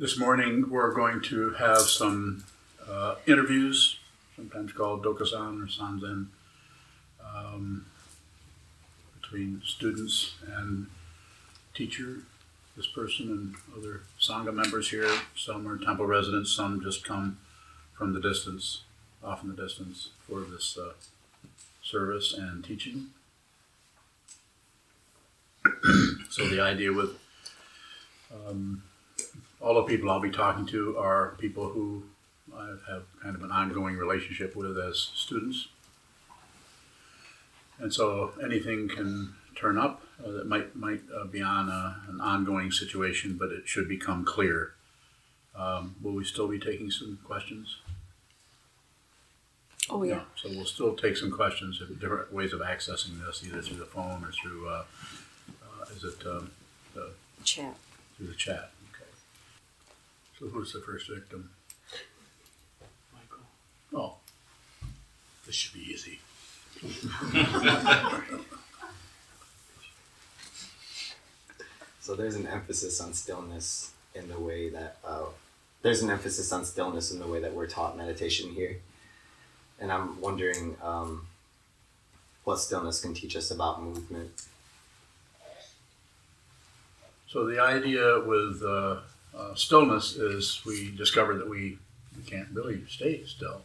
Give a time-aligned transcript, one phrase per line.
[0.00, 2.44] This morning, we're going to have some
[2.88, 3.98] uh, interviews,
[4.36, 6.28] sometimes called Dokusan or Sanzen,
[7.34, 7.84] um,
[9.20, 10.86] between students and
[11.74, 12.18] teacher,
[12.76, 15.12] this person and other Sangha members here.
[15.34, 17.40] Some are temple residents, some just come
[17.92, 18.82] from the distance,
[19.24, 20.92] off in the distance for this uh,
[21.82, 23.08] service and teaching.
[26.30, 27.18] so the idea with
[28.32, 28.84] um,
[29.60, 32.04] all the people I'll be talking to are people who
[32.56, 35.68] I have kind of an ongoing relationship with as students.
[37.78, 42.20] And so anything can turn up uh, that might might uh, be on a, an
[42.20, 44.72] ongoing situation, but it should become clear.
[45.54, 47.78] Um, will we still be taking some questions?
[49.90, 50.22] Oh, yeah.
[50.36, 53.86] So we'll still take some questions, of different ways of accessing this, either through the
[53.86, 54.84] phone or through, uh,
[55.62, 56.50] uh, is it, um,
[56.94, 57.10] the,
[57.42, 57.74] Chat.
[58.16, 58.70] through the chat?
[60.40, 60.50] Okay.
[60.50, 61.50] So who's the first victim?
[63.12, 63.44] Michael.
[63.94, 64.14] Oh,
[65.46, 66.20] this should be easy.
[72.00, 75.26] So there's an emphasis on stillness in the way that uh,
[75.82, 78.78] there's an emphasis on stillness in the way that we're taught meditation here,
[79.78, 81.26] and I'm wondering um,
[82.44, 84.30] what stillness can teach us about movement.
[87.26, 89.00] So the idea with uh,
[89.38, 91.78] uh, stillness is we discover that we,
[92.16, 93.62] we can't really stay still.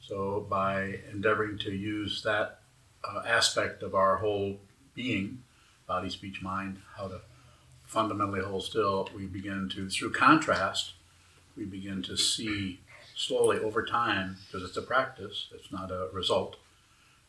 [0.00, 2.60] So by endeavoring to use that
[3.04, 4.58] uh, aspect of our whole
[4.94, 5.42] being,
[5.86, 7.20] body, speech, mind, how to
[7.84, 10.94] fundamentally hold still, we begin to, through contrast,
[11.56, 12.80] we begin to see
[13.14, 16.56] slowly over time, because it's a practice, it's not a result.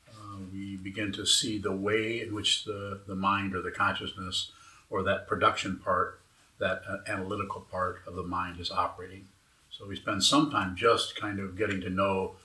[0.09, 4.51] Uh, we begin to see the way in which the, the mind or the consciousness
[4.89, 6.19] or that production part,
[6.59, 9.25] that uh, analytical part of the mind is operating.
[9.69, 12.35] So we spend some time just kind of getting to know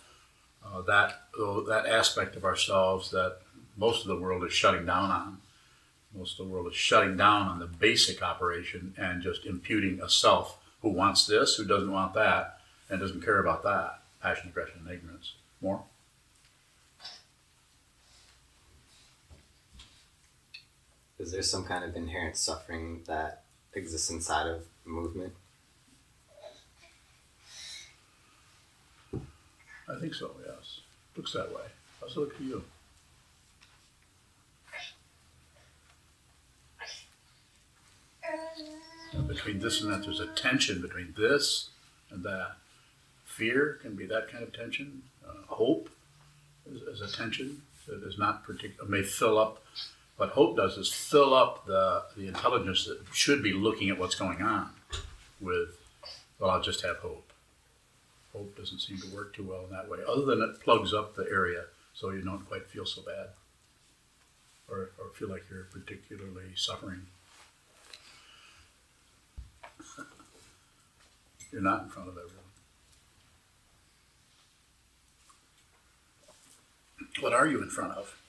[0.64, 3.38] uh, that uh, that aspect of ourselves that
[3.76, 5.38] most of the world is shutting down on.
[6.14, 10.08] Most of the world is shutting down on the basic operation and just imputing a
[10.08, 12.58] self who wants this, who doesn't want that,
[12.90, 14.00] and doesn't care about that.
[14.20, 15.34] Passion, aggression, and ignorance.
[15.60, 15.82] More.
[21.18, 23.41] Is there some kind of inherent suffering that
[23.74, 25.32] exists inside of movement?
[29.14, 30.30] I think so.
[30.46, 30.80] Yes.
[31.16, 31.62] Looks that way.
[32.02, 32.64] It look to you?
[39.12, 41.70] And between this and that, there's a tension between this
[42.10, 42.52] and that.
[43.24, 45.02] Fear can be that kind of tension.
[45.26, 45.88] Uh, hope
[46.70, 48.88] is, is a tension that is not particular.
[48.88, 49.62] May fill up.
[50.22, 54.14] What hope does is fill up the the intelligence that should be looking at what's
[54.14, 54.70] going on.
[55.40, 55.76] With,
[56.38, 57.32] well, I'll just have hope.
[58.32, 61.16] Hope doesn't seem to work too well in that way, other than it plugs up
[61.16, 63.30] the area so you don't quite feel so bad,
[64.68, 67.06] or or feel like you're particularly suffering.
[71.50, 72.44] You're not in front of everyone.
[77.18, 78.21] What are you in front of?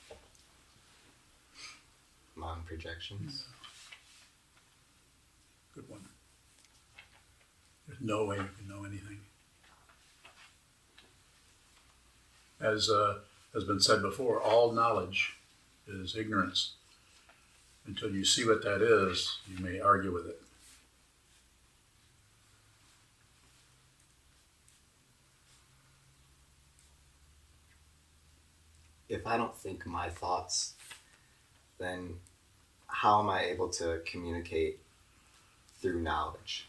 [2.35, 3.45] Mind projections.
[5.75, 6.01] Good one.
[7.87, 9.19] There's no way you can know anything.
[12.59, 13.19] As uh,
[13.53, 15.37] has been said before, all knowledge
[15.87, 16.73] is ignorance.
[17.85, 20.41] Until you see what that is, you may argue with it.
[29.09, 30.73] If I don't think my thoughts,
[31.83, 32.15] then
[32.87, 34.79] how am I able to communicate
[35.81, 36.67] through knowledge?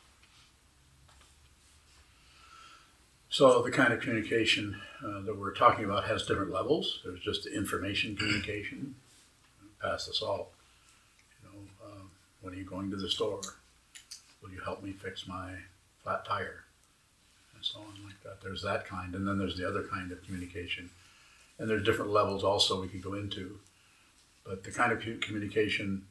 [3.35, 7.01] So the kind of communication uh, that we're talking about has different levels.
[7.05, 8.95] There's just information communication,
[9.83, 10.53] pass the salt.
[11.43, 12.11] You know, um,
[12.43, 13.41] when are you going to the store?
[14.41, 15.51] Will you help me fix my
[16.05, 16.63] flat tire?
[17.57, 18.41] And so on like that.
[18.41, 20.91] There's that kind, and then there's the other kind of communication,
[21.59, 23.59] and there's different levels also we could go into.
[24.45, 26.07] But the kind of communication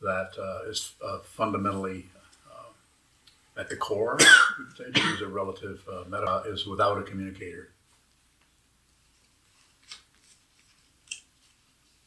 [0.00, 2.06] that uh, is uh, fundamentally
[2.50, 6.98] uh, at the core, you could say, to use a relative uh, meta, is without
[6.98, 7.70] a communicator.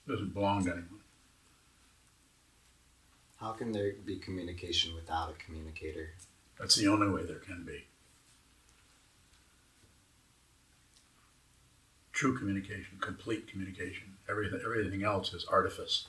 [0.07, 0.89] Doesn't belong to anyone.
[3.38, 6.12] How can there be communication without a communicator?
[6.60, 7.83] That's the only way there can be.
[12.16, 14.14] True communication, complete communication.
[14.30, 16.08] Everything, everything else is artifice,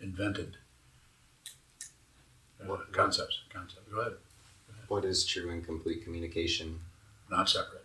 [0.00, 0.56] invented
[2.60, 3.38] uh, What- concepts.
[3.48, 3.88] Concepts.
[3.88, 4.12] Go ahead.
[4.14, 4.84] Go ahead.
[4.88, 6.80] What is true and complete communication?
[7.30, 7.84] not separate.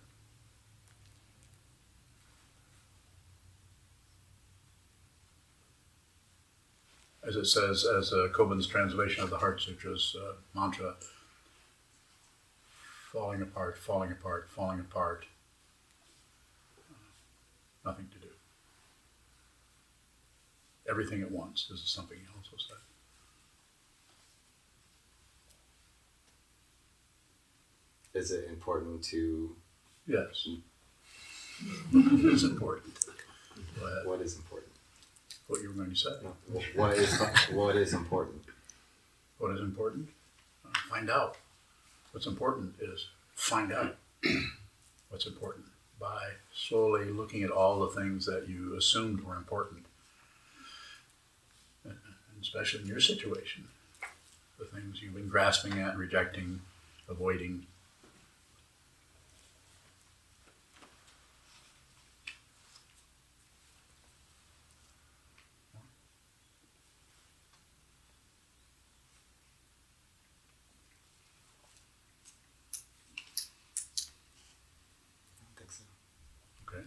[7.28, 10.96] As it says, as uh, Kobun's translation of the Heart Sutra's uh, mantra,
[13.12, 15.26] falling apart, falling apart, falling apart,
[17.86, 18.28] nothing to do.
[20.90, 21.68] Everything at once.
[21.70, 22.78] This is something he also said.
[28.14, 29.56] Is it important to
[30.06, 30.48] Yes.
[31.94, 32.34] Mm.
[32.34, 32.94] it's important.
[33.80, 34.06] Go ahead.
[34.06, 34.72] what is important?
[35.48, 36.10] What you were going to say.
[36.22, 36.36] No.
[36.76, 37.22] What is
[37.52, 38.44] what is important?
[39.38, 40.10] What is important?
[40.90, 41.38] Find out.
[42.12, 43.96] What's important is find out
[45.10, 45.66] what's important
[46.04, 49.86] by slowly looking at all the things that you assumed were important.
[52.42, 53.64] Especially in your situation,
[54.60, 56.60] the things you've been grasping at, rejecting,
[57.08, 57.66] avoiding.
[75.40, 75.84] I don't think so.
[76.68, 76.84] Okay.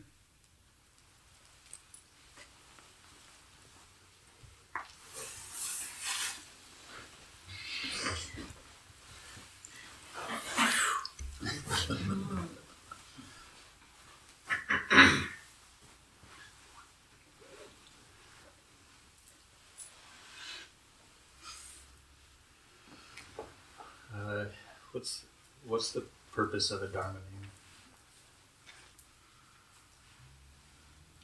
[24.15, 24.45] Uh,
[24.97, 25.25] what's
[25.67, 27.51] what's the purpose of a dharma name?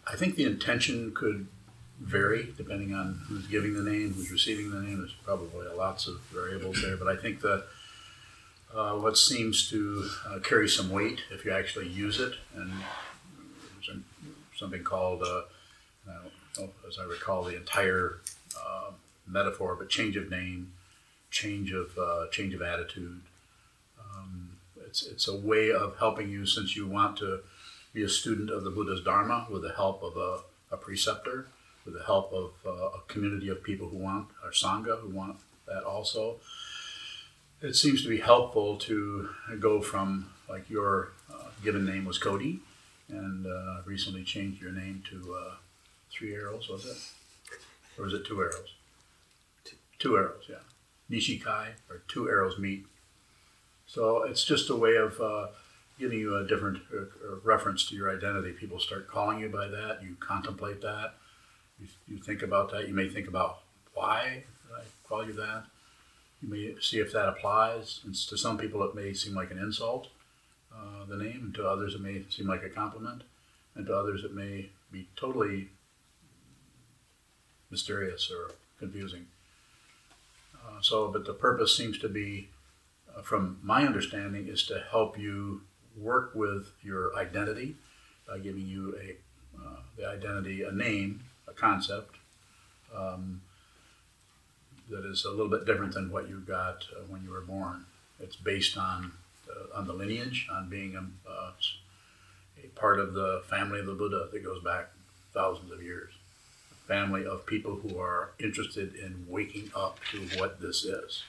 [0.07, 1.47] I think the intention could
[1.99, 4.99] vary depending on who's giving the name, who's receiving the name.
[4.99, 7.65] There's probably lots of variables there, but I think that
[8.75, 12.73] uh, what seems to uh, carry some weight if you actually use it, and
[14.55, 15.43] something called, uh,
[16.07, 18.21] know, as I recall, the entire
[18.55, 18.91] uh,
[19.27, 20.73] metaphor, but change of name,
[21.31, 23.23] change of uh, change of attitude.
[24.17, 24.51] Um,
[24.87, 27.41] it's it's a way of helping you since you want to
[27.93, 30.41] be a student of the Buddha's Dharma with the help of a,
[30.75, 31.49] a preceptor,
[31.85, 35.37] with the help of uh, a community of people who want, our Sangha, who want
[35.67, 36.37] that also.
[37.61, 39.29] It seems to be helpful to
[39.61, 42.61] go from, like, your uh, given name was Cody,
[43.09, 45.55] and uh, recently changed your name to uh,
[46.11, 46.97] Three Arrows, was it?
[47.97, 48.75] Or was it Two Arrows?
[49.99, 50.57] Two Arrows, yeah.
[51.11, 52.87] Nishikai, or Two Arrows Meet.
[53.93, 55.49] So it's just a way of uh,
[55.99, 58.53] giving you a different uh, uh, reference to your identity.
[58.53, 59.99] People start calling you by that.
[60.03, 61.17] You contemplate that.
[61.79, 62.89] You, you think about that.
[62.89, 63.59] You may think about
[63.93, 64.45] why
[64.75, 65.65] I call you that.
[66.41, 68.01] You may see if that applies.
[68.07, 70.09] And to some people, it may seem like an insult,
[70.75, 73.25] uh, the name, to others, it may seem like a compliment,
[73.75, 75.69] and to others, it may be totally
[77.71, 79.27] mysterious or confusing.
[80.55, 82.49] Uh, so, but the purpose seems to be,
[83.23, 85.63] from my understanding, is to help you
[85.97, 87.77] work with your identity
[88.27, 89.17] by giving you a
[89.63, 92.17] uh, the identity a name, a concept
[92.97, 93.43] um,
[94.89, 97.85] that is a little bit different than what you got uh, when you were born.
[98.21, 99.13] It's based on
[99.49, 101.53] uh, on the lineage, on being a, uh,
[102.63, 104.91] a part of the family of the Buddha that goes back
[105.35, 106.13] thousands of years.
[106.73, 111.23] A family of people who are interested in waking up to what this is.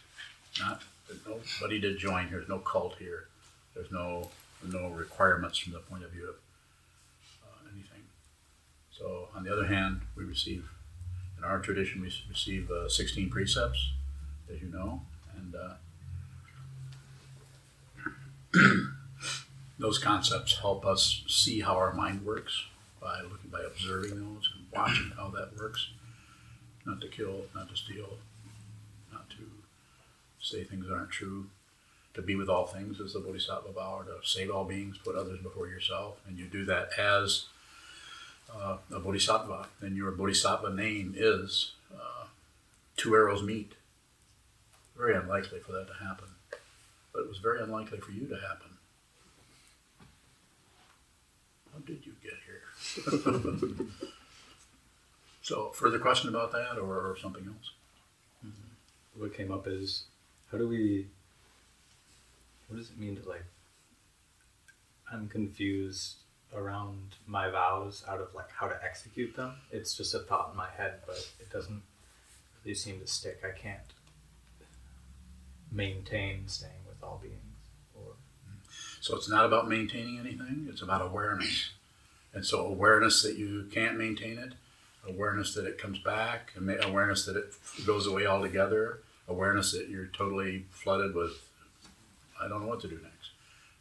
[0.60, 2.38] Not there's nobody to join here.
[2.38, 3.28] There's no cult here.
[3.74, 4.30] There's no
[4.72, 6.36] no requirements from the point of view of
[7.44, 8.04] uh, anything.
[8.92, 10.70] So, on the other hand, we receive,
[11.38, 13.92] in our tradition, we receive uh, 16 precepts,
[14.54, 15.02] as you know,
[15.38, 15.74] and uh,
[19.80, 22.66] those concepts help us see how our mind works
[23.02, 25.90] by looking, by observing those and watching how that works.
[26.86, 28.18] Not to kill, not to steal,
[30.44, 31.48] say things aren't true,
[32.14, 35.16] to be with all things as the Bodhisattva vow, or to save all beings, put
[35.16, 37.46] others before yourself, and you do that as
[38.54, 39.68] uh, a Bodhisattva.
[39.82, 42.26] And your Bodhisattva name is uh,
[42.98, 43.74] two arrows meet.
[44.96, 46.28] Very unlikely for that to happen,
[47.14, 48.68] but it was very unlikely for you to happen.
[51.74, 53.88] How did you get here?
[55.42, 57.72] so, further question about that, or, or something else?
[59.16, 60.04] What came up is
[60.54, 61.08] how do we?
[62.68, 63.46] What does it mean to like?
[65.12, 66.18] I'm confused
[66.56, 69.56] around my vows out of like how to execute them.
[69.72, 71.82] It's just a thought in my head, but it doesn't
[72.64, 73.42] really seem to stick.
[73.44, 73.80] I can't
[75.72, 77.40] maintain staying with all beings.
[79.02, 81.72] So it's not about maintaining anything, it's about awareness.
[82.34, 84.54] And so awareness that you can't maintain it,
[85.06, 87.54] awareness that it comes back, and awareness that it
[87.86, 89.00] goes away altogether,
[89.34, 91.34] awareness that you're totally flooded with,
[92.42, 93.32] I don't know what to do next.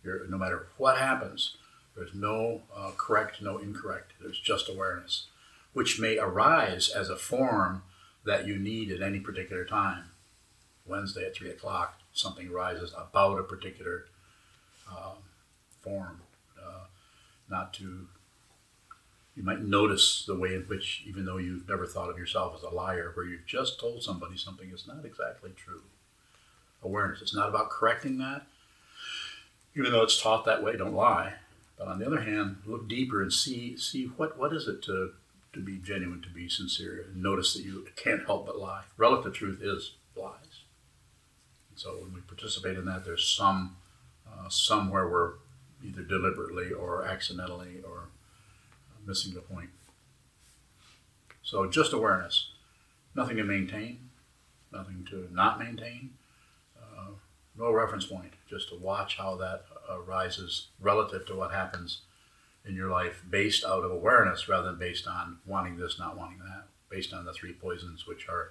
[0.05, 1.57] You're, no matter what happens,
[1.97, 4.13] there's no uh, correct, no incorrect.
[4.21, 5.27] There's just awareness,
[5.73, 7.83] which may arise as a form
[8.25, 10.05] that you need at any particular time.
[10.87, 14.07] Wednesday at three o'clock, something arises about a particular
[14.91, 15.19] um,
[15.81, 16.21] form.
[16.59, 16.87] Uh,
[17.49, 18.09] not to,
[19.37, 22.63] you might notice the way in which, even though you've never thought of yourself as
[22.63, 25.83] a liar, where you've just told somebody something is not exactly true.
[26.83, 27.23] Awareness.
[27.23, 28.43] It's not about correcting that,
[29.77, 30.77] even though it's taught that way.
[30.77, 31.35] Don't lie.
[31.79, 35.13] But on the other hand, look deeper and see see what what is it to
[35.53, 38.83] to be genuine, to be sincere, and notice that you can't help but lie.
[38.97, 40.63] Relative truth is lies.
[41.71, 43.77] And So when we participate in that, there's some
[44.27, 45.35] uh, somewhere we're
[45.85, 48.09] either deliberately or accidentally or
[49.07, 49.71] missing the point.
[51.43, 52.51] So just awareness,
[53.15, 54.11] nothing to maintain,
[54.73, 56.11] nothing to not maintain,
[56.81, 57.11] uh,
[57.59, 62.01] no reference point, just to watch how that arises relative to what happens
[62.65, 66.39] in your life based out of awareness rather than based on wanting this, not wanting
[66.39, 68.51] that, based on the three poisons, which are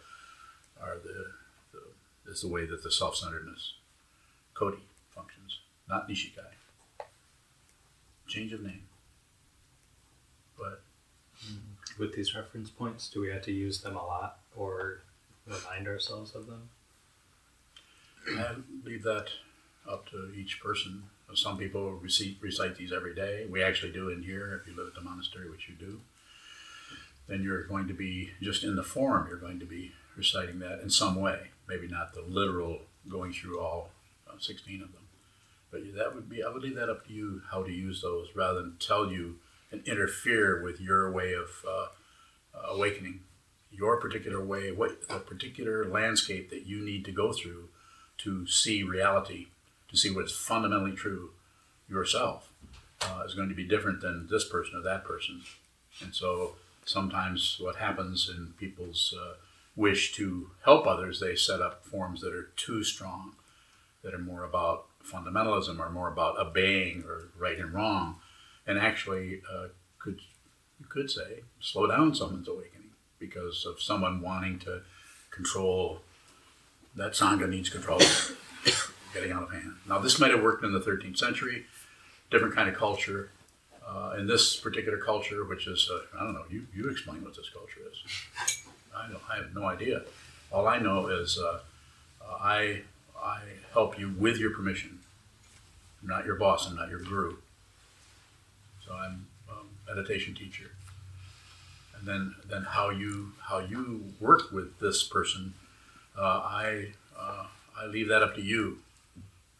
[0.81, 1.25] are the,
[1.71, 3.73] the is the way that the self-centeredness
[4.53, 6.53] Cody functions, not Nishikai.
[8.27, 8.83] Change of name.
[10.57, 10.81] But
[11.99, 15.01] With these reference points, do we have to use them a lot or
[15.45, 16.69] remind ourselves of them?
[18.27, 19.27] I leave that
[19.89, 21.03] up to each person.
[21.33, 23.45] Some people recite, recite these every day.
[23.49, 26.01] We actually do in here if you live at the monastery, which you do.
[27.27, 30.81] Then you're going to be, just in the form, you're going to be reciting that
[30.81, 31.51] in some way.
[31.67, 33.91] Maybe not the literal going through all
[34.29, 35.01] uh, 16 of them.
[35.71, 38.27] But that would be, I would leave that up to you how to use those
[38.35, 39.37] rather than tell you
[39.71, 41.87] and interfere with your way of uh,
[42.53, 43.21] uh, awakening,
[43.71, 47.69] your particular way, what the particular landscape that you need to go through
[48.19, 49.47] to see reality,
[49.89, 51.31] to see what is fundamentally true
[51.89, 52.49] yourself,
[53.01, 55.41] uh, is going to be different than this person or that person.
[56.01, 59.35] And so sometimes what happens in people's uh,
[59.75, 63.33] wish to help others, they set up forms that are too strong,
[64.03, 68.17] that are more about fundamentalism or more about obeying or right and wrong,
[68.67, 69.67] and actually uh,
[69.99, 70.19] could
[70.79, 72.89] you could say slow down someone's awakening
[73.19, 74.81] because of someone wanting to
[75.29, 76.01] control
[76.95, 77.99] that sangha needs control,
[79.13, 79.75] getting out of hand.
[79.87, 81.65] Now this might have worked in the 13th century,
[82.29, 83.29] different kind of culture.
[83.87, 87.35] Uh, in this particular culture, which is uh, I don't know, you you explain what
[87.35, 88.57] this culture is.
[88.95, 90.03] I don't, I have no idea.
[90.51, 91.59] All I know is uh,
[92.21, 92.81] uh, I
[93.21, 93.39] I
[93.73, 94.99] help you with your permission.
[96.01, 96.69] I'm not your boss.
[96.69, 97.35] I'm not your guru.
[98.91, 100.71] So I'm a meditation teacher.
[101.97, 105.53] And then then how you how you work with this person,
[106.17, 107.45] uh, I uh,
[107.79, 108.79] I leave that up to you.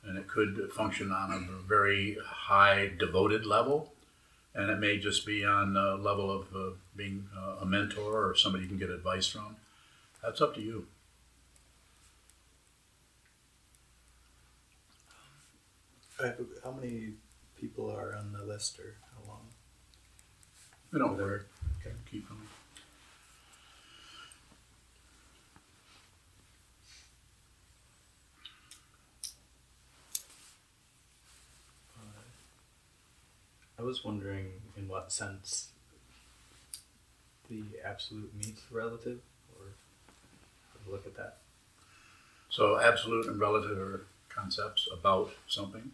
[0.03, 3.93] And it could function on a very high devoted level,
[4.55, 7.27] and it may just be on a level of uh, being
[7.61, 9.57] a mentor or somebody you can get advice from.
[10.23, 10.87] That's up to you.
[16.19, 17.13] How many
[17.59, 18.95] people are on the list or
[20.91, 21.41] We don't worry.
[21.79, 22.41] Okay, keep going.
[33.79, 35.69] I was wondering in what sense
[37.49, 39.21] the absolute meets the relative,
[39.57, 39.65] or
[40.91, 41.37] look at that.
[42.49, 45.91] So absolute and relative are concepts about something,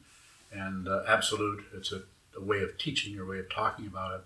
[0.52, 2.02] and uh, absolute it's a,
[2.36, 4.26] a way of teaching or way of talking about it.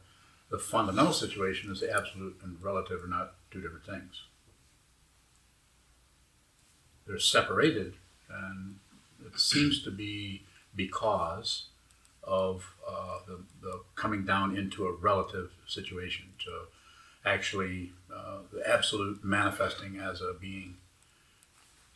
[0.51, 4.23] The fundamental situation is the absolute and relative are not two different things.
[7.07, 7.93] They're separated,
[8.29, 8.75] and
[9.25, 10.43] it seems to be
[10.75, 11.65] because
[12.23, 16.67] of uh, the, the coming down into a relative situation to
[17.25, 20.75] actually uh, the absolute manifesting as a being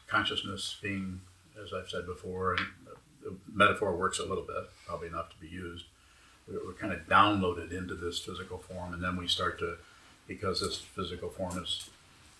[0.07, 1.21] consciousness being,
[1.61, 2.65] as I've said before, and
[3.21, 5.85] the metaphor works a little bit, probably enough to be used.
[6.47, 9.77] We're, kind of downloaded into this physical form, and then we start to,
[10.27, 11.89] because this physical form is,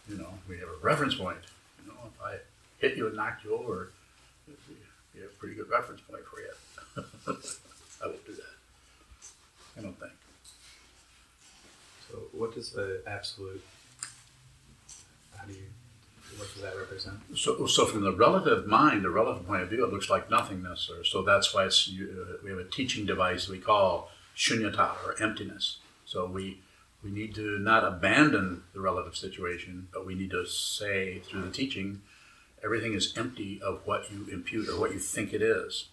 [0.08, 1.40] you know, we have a reference point.
[1.84, 2.38] You know, if I
[2.78, 3.92] hit you and knocked you over,
[4.46, 4.54] be,
[5.16, 7.04] be a pretty good reference point for you.
[8.04, 8.56] I won't do that.
[9.78, 10.12] I don't think.
[12.12, 13.64] So, what does the absolute?
[15.36, 15.64] How do you?
[16.38, 17.16] What does that represent?
[17.36, 20.90] So, so from the relative mind, the relative point of view, it looks like nothingness,
[20.90, 24.96] or so that's why it's you, uh, we have a teaching device we call shunyata
[25.06, 25.78] or emptiness.
[26.06, 26.60] So we
[27.04, 31.52] we need to not abandon the relative situation, but we need to say through the
[31.52, 32.02] teaching,
[32.64, 35.90] everything is empty of what you impute or what you think it is.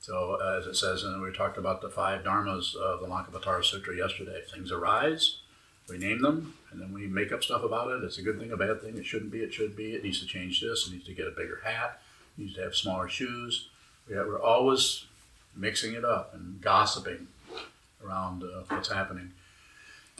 [0.00, 3.96] So as it says, and we talked about the five dharmas of the Lankavatara Sutra
[3.96, 4.42] yesterday.
[4.52, 5.38] Things arise,
[5.88, 8.02] we name them, and then we make up stuff about it.
[8.02, 8.98] It's a good thing, a bad thing.
[8.98, 9.38] It shouldn't be.
[9.38, 9.94] It should be.
[9.94, 10.88] It needs to change this.
[10.88, 12.02] It needs to get a bigger hat.
[12.36, 13.68] It needs to have smaller shoes.
[14.08, 15.04] We're always
[15.54, 17.28] mixing it up and gossiping
[18.04, 19.30] around uh, what's happening.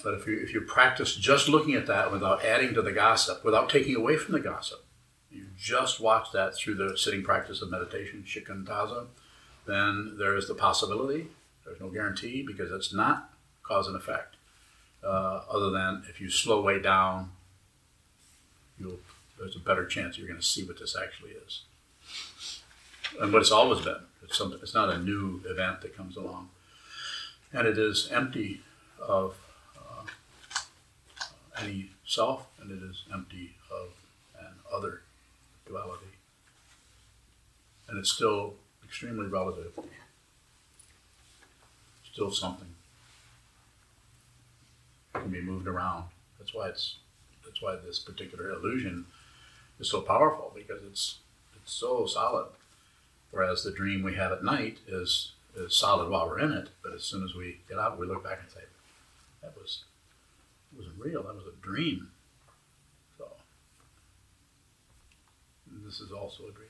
[0.02, 3.44] But if you if you practice just looking at that without adding to the gossip,
[3.44, 4.84] without taking away from the gossip,
[5.32, 9.06] you just watch that through the sitting practice of meditation, shikantaza,
[9.66, 11.26] then there is the possibility.
[11.64, 13.30] There's no guarantee because it's not
[13.64, 14.33] cause and effect
[15.04, 17.32] uh, other than if you slow way down,
[18.78, 18.98] you'll
[19.38, 21.62] there's a better chance you're going to see what this actually is,
[23.20, 24.02] and what it's always been.
[24.22, 24.40] It's.
[24.40, 26.48] It's not a new event that comes along,
[27.52, 28.62] and it is empty
[29.00, 29.36] of
[29.76, 30.06] uh,
[31.60, 33.90] any self, and it is empty of
[34.40, 35.02] an other
[35.66, 36.16] duality,
[37.88, 39.78] and it's still extremely relative.
[42.12, 42.73] Still something
[45.14, 46.04] can be moved around.
[46.38, 46.96] That's why it's
[47.44, 49.06] that's why this particular illusion
[49.78, 51.18] is so powerful because it's
[51.56, 52.48] it's so solid.
[53.30, 56.92] Whereas the dream we have at night is is solid while we're in it, but
[56.92, 58.64] as soon as we get out, we look back and say,
[59.42, 59.84] "That was
[60.72, 61.22] it wasn't real.
[61.22, 62.10] That was a dream."
[63.18, 63.28] So
[65.84, 66.68] this is also a dream.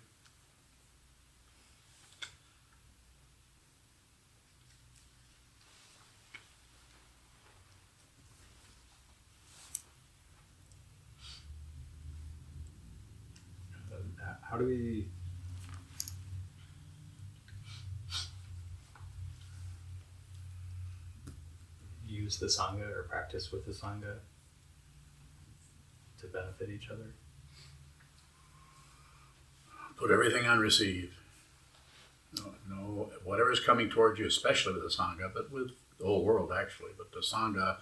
[14.54, 15.08] how do we
[22.38, 24.16] the sangha or practice with the sangha
[26.20, 27.14] to benefit each other?
[29.96, 31.14] Put everything on receive.
[32.36, 36.24] No, no, whatever is coming towards you, especially with the sangha, but with the whole
[36.24, 36.90] world actually.
[36.96, 37.76] But the sangha,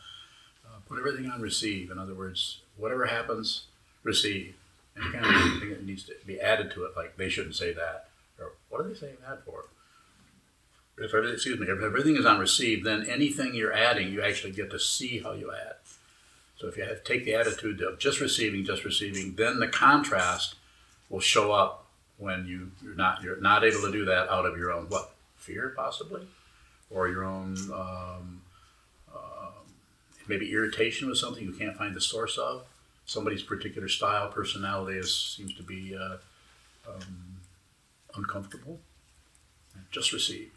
[0.64, 1.90] uh, put everything on receive.
[1.90, 3.64] In other words, whatever happens,
[4.02, 4.54] receive
[4.96, 7.72] any kind of thing that needs to be added to it, like they shouldn't say
[7.72, 9.64] that, or what are they saying that for?
[10.98, 14.52] If everything, excuse me, if everything is on receive, then anything you're adding, you actually
[14.52, 15.76] get to see how you add.
[16.56, 20.56] So if you have, take the attitude of just receiving, just receiving, then the contrast
[21.08, 21.86] will show up
[22.18, 25.12] when you, you're not you're not able to do that out of your own what
[25.36, 26.22] fear possibly,
[26.88, 28.42] or your own um,
[29.12, 29.64] um,
[30.28, 32.64] maybe irritation with something you can't find the source of
[33.06, 36.16] somebody's particular style, personality is, seems to be uh,
[36.88, 37.40] um,
[38.14, 38.80] uncomfortable.
[39.90, 40.50] Just receive.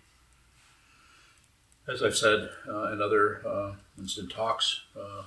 [1.88, 5.24] As I've said uh, in other uh, instant talks, uh,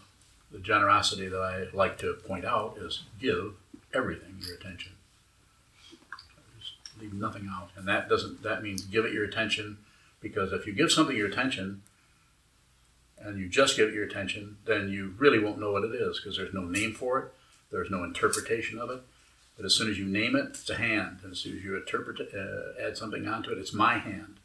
[0.50, 3.54] the generosity that I like to point out is give
[3.94, 4.92] everything your attention.
[6.58, 8.42] Just leave nothing out, and that doesn't.
[8.42, 9.78] That means give it your attention,
[10.20, 11.82] because if you give something your attention,
[13.20, 16.18] and you just give it your attention, then you really won't know what it is
[16.18, 17.32] because there's no name for it,
[17.70, 19.00] there's no interpretation of it.
[19.56, 21.18] But as soon as you name it, it's a hand.
[21.22, 24.36] And as soon as you interpret it, uh, add something onto it, it's my hand.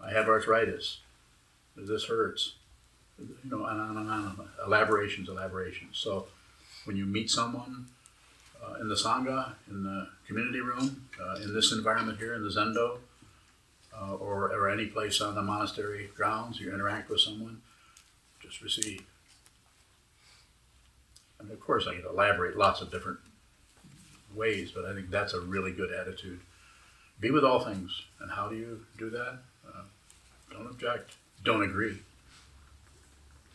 [0.00, 0.98] I have arthritis.
[1.76, 2.54] This hurts.
[3.18, 4.48] You know, and on and on.
[4.64, 5.96] Elaborations, elaborations.
[5.98, 6.26] So
[6.84, 7.86] when you meet someone
[8.62, 12.50] uh, in the Sangha, in the community room, uh, in this environment here, in the
[12.50, 12.98] Zendo,
[13.96, 17.60] uh, or, or any place on the monastery grounds, you interact with someone,
[18.42, 19.02] just receive.
[21.38, 23.18] And of course, I can elaborate lots of different
[24.34, 26.40] ways, but I think that's a really good attitude.
[27.20, 28.04] Be with all things.
[28.20, 29.38] And how do you do that?
[30.54, 31.16] Don't object.
[31.42, 31.98] Don't agree.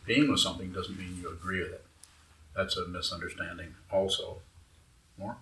[0.06, 1.84] Being with something doesn't mean you agree with it.
[2.54, 4.38] That's a misunderstanding, also.
[5.16, 5.36] More?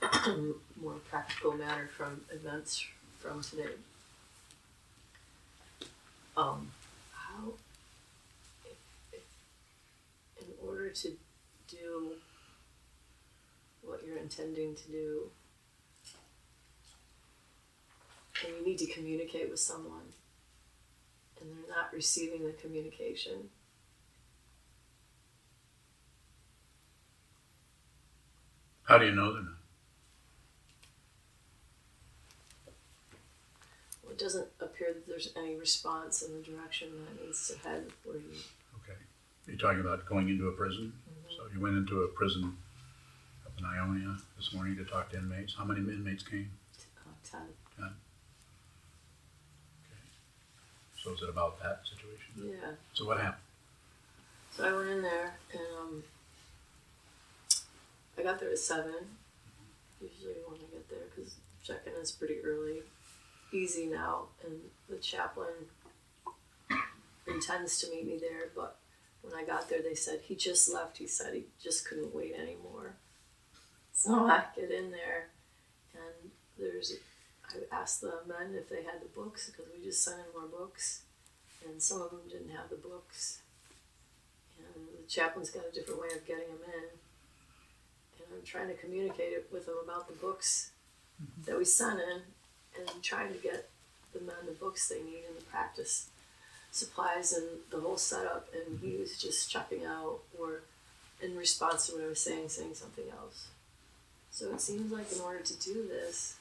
[0.80, 2.86] more practical matter from events
[3.18, 3.72] from today.
[6.36, 6.70] Um,
[7.12, 7.54] how,
[8.64, 8.76] if,
[9.12, 9.24] if,
[10.40, 11.12] in order to
[11.68, 12.12] do
[13.82, 15.30] what you're intending to do,
[18.44, 20.12] and you need to communicate with someone,
[21.40, 23.50] and they're not receiving the communication.
[28.84, 29.52] How do you know they're not?
[34.16, 38.16] it doesn't appear that there's any response in the direction that needs to head where
[38.16, 38.22] you
[38.82, 38.98] Okay.
[39.46, 40.94] You're talking about going into a prison?
[41.28, 42.56] So you went into a prison
[43.44, 45.54] up in Ionia this morning to talk to inmates.
[45.54, 46.50] How many inmates came?
[47.06, 47.90] Uh, ten.
[51.06, 52.50] So is it about that situation?
[52.50, 52.72] Yeah.
[52.94, 53.44] So what happened?
[54.56, 56.04] So I went in there and um,
[58.18, 59.14] I got there at seven.
[60.02, 62.82] Usually when I get there, because check-in is pretty early,
[63.52, 64.54] easy now, and
[64.88, 65.54] the chaplain
[67.28, 68.48] intends to meet me there.
[68.56, 68.76] But
[69.22, 70.98] when I got there, they said he just left.
[70.98, 72.96] He said he just couldn't wait anymore.
[73.92, 75.28] So I get in there,
[75.94, 76.94] and there's.
[77.56, 80.48] I asked the men if they had the books because we just sent in more
[80.48, 81.02] books,
[81.66, 83.40] and some of them didn't have the books
[84.58, 86.84] and the chaplain's got a different way of getting them in.
[88.18, 90.70] And I'm trying to communicate it with them about the books
[91.22, 91.42] mm-hmm.
[91.44, 92.22] that we sent in
[92.78, 93.68] and trying to get
[94.12, 96.08] the men the books they need and the practice
[96.72, 98.48] supplies and the whole setup.
[98.54, 99.00] And he mm-hmm.
[99.00, 100.62] was just chucking out or
[101.22, 103.48] in response to what I was saying, saying something else.
[104.30, 106.36] So it seems like in order to do this,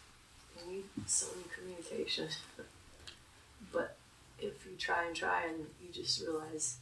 [0.67, 2.27] need some communication.
[3.71, 3.97] but
[4.39, 6.77] if you try and try and you just realize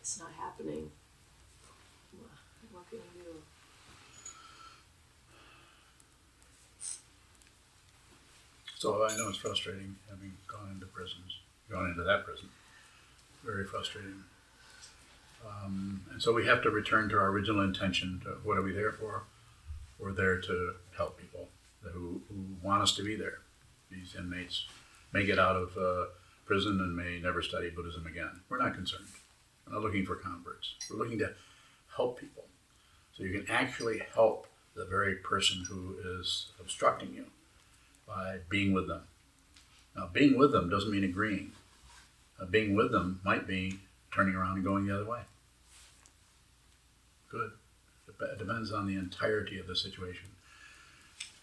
[0.00, 0.90] it's not happening.
[2.12, 2.30] What
[2.72, 3.34] what can you do?
[8.78, 11.38] So I know it's frustrating having gone into prisons,
[11.70, 12.48] gone into that prison.
[13.44, 14.24] Very frustrating.
[15.46, 18.20] Um, and so we have to return to our original intention.
[18.24, 19.24] To what are we there for?
[19.98, 21.48] We're there to help people
[21.82, 23.38] who, who want us to be there.
[23.90, 24.66] These inmates
[25.12, 26.06] may get out of uh,
[26.46, 28.40] prison and may never study Buddhism again.
[28.48, 29.06] We're not concerned.
[29.66, 30.74] We're not looking for converts.
[30.90, 31.32] We're looking to
[31.96, 32.44] help people.
[33.16, 37.26] So you can actually help the very person who is obstructing you
[38.06, 39.02] by being with them.
[39.96, 41.52] Now, being with them doesn't mean agreeing.
[42.40, 43.78] Uh, being with them might be
[44.14, 45.20] turning around and going the other way.
[47.30, 47.52] Good.
[48.08, 50.28] It depends on the entirety of the situation.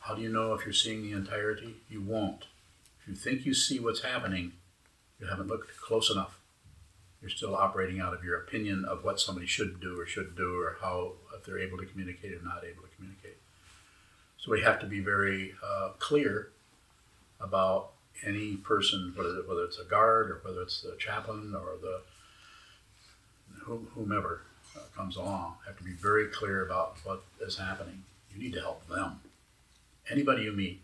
[0.07, 1.75] How do you know if you're seeing the entirety?
[1.89, 2.45] You won't.
[3.01, 4.53] If you think you see what's happening,
[5.19, 6.39] you haven't looked close enough.
[7.21, 10.61] You're still operating out of your opinion of what somebody should do or should do
[10.61, 13.35] or how, if they're able to communicate or not able to communicate.
[14.37, 16.51] So we have to be very uh, clear
[17.41, 17.89] about
[18.25, 21.99] any person, whether, whether it's a guard or whether it's the chaplain or the
[23.93, 24.43] whomever
[24.77, 28.03] uh, comes along, have to be very clear about what is happening.
[28.33, 29.19] You need to help them.
[30.09, 30.81] Anybody you meet,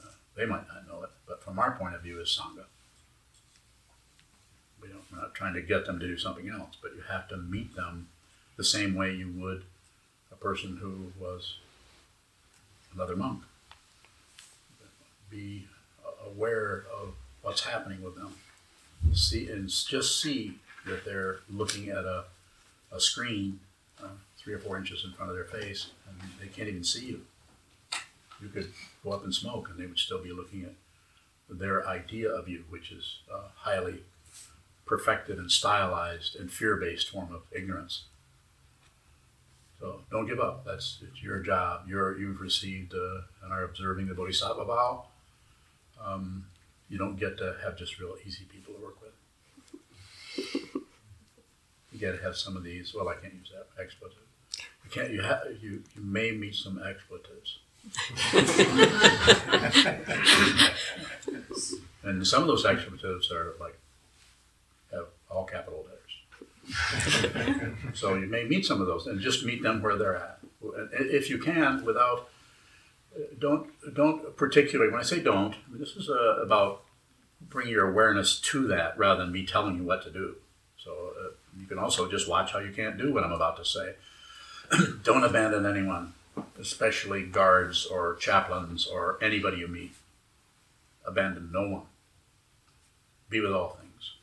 [0.00, 2.64] uh, they might not know it, but from our point of view as Sangha,
[4.80, 7.28] we don't, we're not trying to get them to do something else, but you have
[7.28, 8.08] to meet them
[8.56, 9.64] the same way you would
[10.32, 11.56] a person who was
[12.94, 13.42] another monk.
[15.30, 15.66] Be
[16.24, 18.34] aware of what's happening with them.
[19.12, 22.24] See and just see that they're looking at a,
[22.92, 23.60] a screen
[24.02, 27.06] uh, three or four inches in front of their face, and they can't even see
[27.06, 27.22] you.
[28.40, 28.72] You could
[29.02, 30.74] go up and smoke, and they would still be looking at
[31.48, 34.02] their idea of you, which is a highly
[34.84, 38.04] perfected and stylized and fear-based form of ignorance.
[39.80, 40.64] So don't give up.
[40.64, 41.82] That's it's your job.
[41.88, 45.06] You're you've received uh, and are observing the Bodhisattva vow.
[46.02, 46.46] Um,
[46.88, 49.12] you don't get to have just real easy people to work with.
[51.92, 52.94] You got to have some of these.
[52.94, 54.18] Well, I can't use that expletive.
[54.84, 55.10] You can't.
[55.10, 55.42] You have.
[55.60, 57.58] You you may meet some expletives.
[62.02, 63.78] and some of those expletives are like
[64.92, 65.92] have all capital letters.
[67.94, 70.38] so you may meet some of those and just meet them where they're at.
[70.92, 72.28] If you can, without
[73.38, 76.82] don't don't particularly when I say don't, this is uh, about
[77.40, 80.36] bring your awareness to that rather than me telling you what to do.
[80.78, 83.64] So uh, you can also just watch how you can't do what I'm about to
[83.64, 83.94] say.
[85.04, 86.14] don't abandon anyone,
[86.58, 89.94] especially guards or chaplains or anybody you meet.
[91.06, 91.82] Abandon no one.
[93.28, 94.14] Be with all things.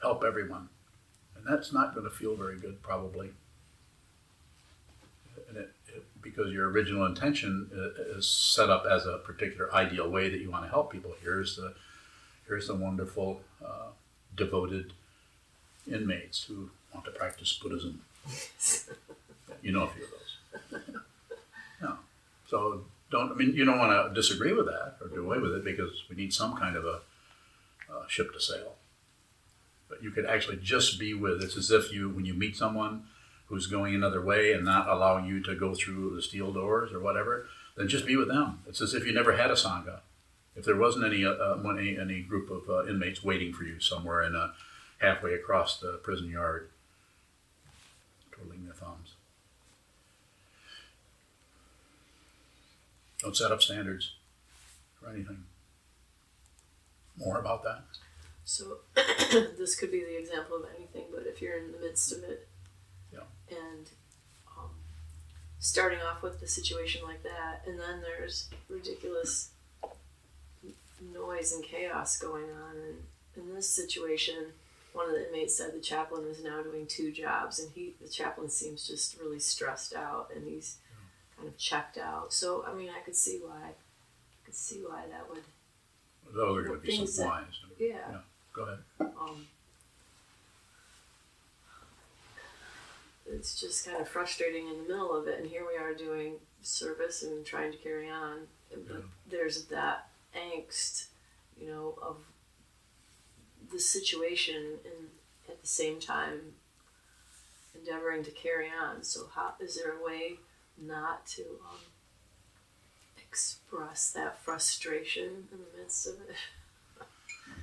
[0.00, 0.68] Help everyone.
[1.36, 3.30] And that's not going to feel very good, probably.
[5.48, 7.70] And it, it, because your original intention
[8.16, 11.12] is set up as a particular ideal way that you want to help people.
[11.22, 11.74] Here's the,
[12.46, 13.88] here's the wonderful, uh,
[14.36, 14.92] devoted
[15.90, 18.02] inmates who want to practice Buddhism.
[19.62, 20.21] you know a few of those.
[22.52, 25.54] So don't, I mean, you don't want to disagree with that or do away with
[25.54, 27.00] it because we need some kind of a
[27.90, 28.74] uh, ship to sail.
[29.88, 33.04] But you could actually just be with, it's as if you, when you meet someone
[33.46, 37.00] who's going another way and not allowing you to go through the steel doors or
[37.00, 38.60] whatever, then just be with them.
[38.68, 40.00] It's as if you never had a Sangha.
[40.54, 44.22] If there wasn't any, uh, any, any group of uh, inmates waiting for you somewhere
[44.22, 44.52] in a,
[44.98, 46.68] halfway across the prison yard,
[53.22, 54.14] Don't set up standards
[55.00, 55.44] for anything.
[57.16, 57.82] More about that?
[58.44, 58.78] So
[59.58, 62.48] this could be the example of anything, but if you're in the midst of it,
[63.12, 63.20] Yeah.
[63.50, 63.88] and
[64.58, 64.70] um,
[65.60, 69.50] starting off with the situation like that, and then there's ridiculous
[71.14, 72.96] noise and chaos going on, and
[73.36, 74.34] in this situation,
[74.92, 78.08] one of the inmates said the chaplain is now doing two jobs, and he the
[78.08, 80.78] chaplain seems just really stressed out, and he's
[81.42, 82.32] kind of checked out.
[82.32, 83.72] So I mean, I could see why, I
[84.44, 85.42] could see why that would,
[86.34, 87.44] Those are going to be some that- whys.
[87.78, 88.18] yeah.
[88.52, 88.78] Go ahead.
[89.18, 89.46] um,
[93.26, 96.34] it's just kind of frustrating in the middle of it and here we are doing
[96.60, 99.00] service and trying to carry on but Yeah.
[99.30, 101.06] there's that angst
[101.58, 102.18] you know of
[103.72, 105.08] the situation and
[105.48, 106.56] at the same time
[107.74, 110.38] endeavoring to carry on so how is there a way
[110.86, 111.78] not to um,
[113.16, 116.36] express that frustration in the midst of it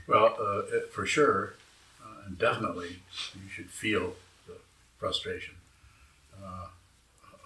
[0.07, 1.53] Well, uh, it, for sure,
[2.03, 2.99] uh, and definitely,
[3.35, 4.13] you should feel
[4.47, 4.55] the
[4.97, 5.55] frustration.
[6.43, 6.67] Uh,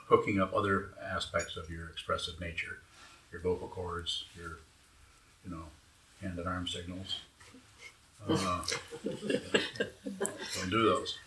[0.08, 2.80] hooking up other aspects of your expressive nature,
[3.32, 4.60] your vocal cords, your,
[5.44, 5.64] you know,
[6.22, 7.20] hand and arm signals.
[8.30, 8.62] Uh,
[9.04, 11.18] don't do those.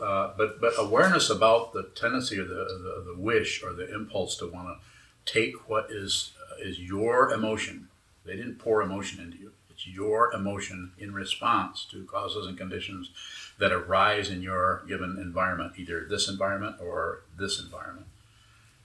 [0.00, 4.36] Uh, but but awareness about the tendency or the, the, the wish or the impulse
[4.36, 7.88] to want to take what is uh, is your emotion.
[8.24, 9.52] They didn't pour emotion into you.
[9.70, 13.10] It's your emotion in response to causes and conditions
[13.58, 18.06] that arise in your given environment, either this environment or this environment,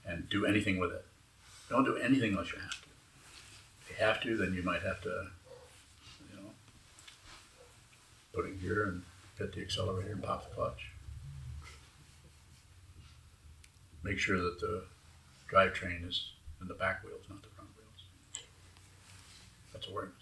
[0.06, 1.06] and do anything with it.
[1.70, 2.88] Don't do anything unless you have to.
[3.82, 5.28] If you have to, then you might have to,
[6.30, 6.50] you know,
[8.34, 9.02] put it gear and
[9.38, 10.90] hit the accelerator and pop the clutch.
[14.02, 14.84] Make sure that the
[15.52, 16.30] drivetrain is
[16.60, 18.44] in the back wheels, not the front wheels.
[19.72, 20.14] That's awareness.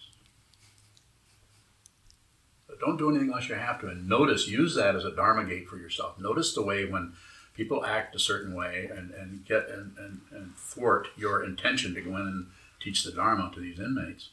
[2.68, 3.88] But don't do anything unless you have to.
[3.88, 6.18] And notice, use that as a dharma gate for yourself.
[6.18, 7.12] Notice the way when
[7.54, 12.02] people act a certain way and, and get and, and, and thwart your intention to
[12.02, 12.46] go in and
[12.80, 14.28] teach the dharma to these inmates.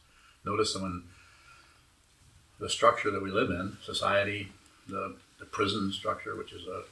[0.46, 1.04] Notice that when
[2.60, 4.52] the structure that we live in, society,
[4.88, 6.84] the, the prison structure, which is a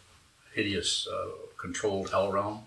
[0.53, 2.63] hideous, uh, controlled hell realm,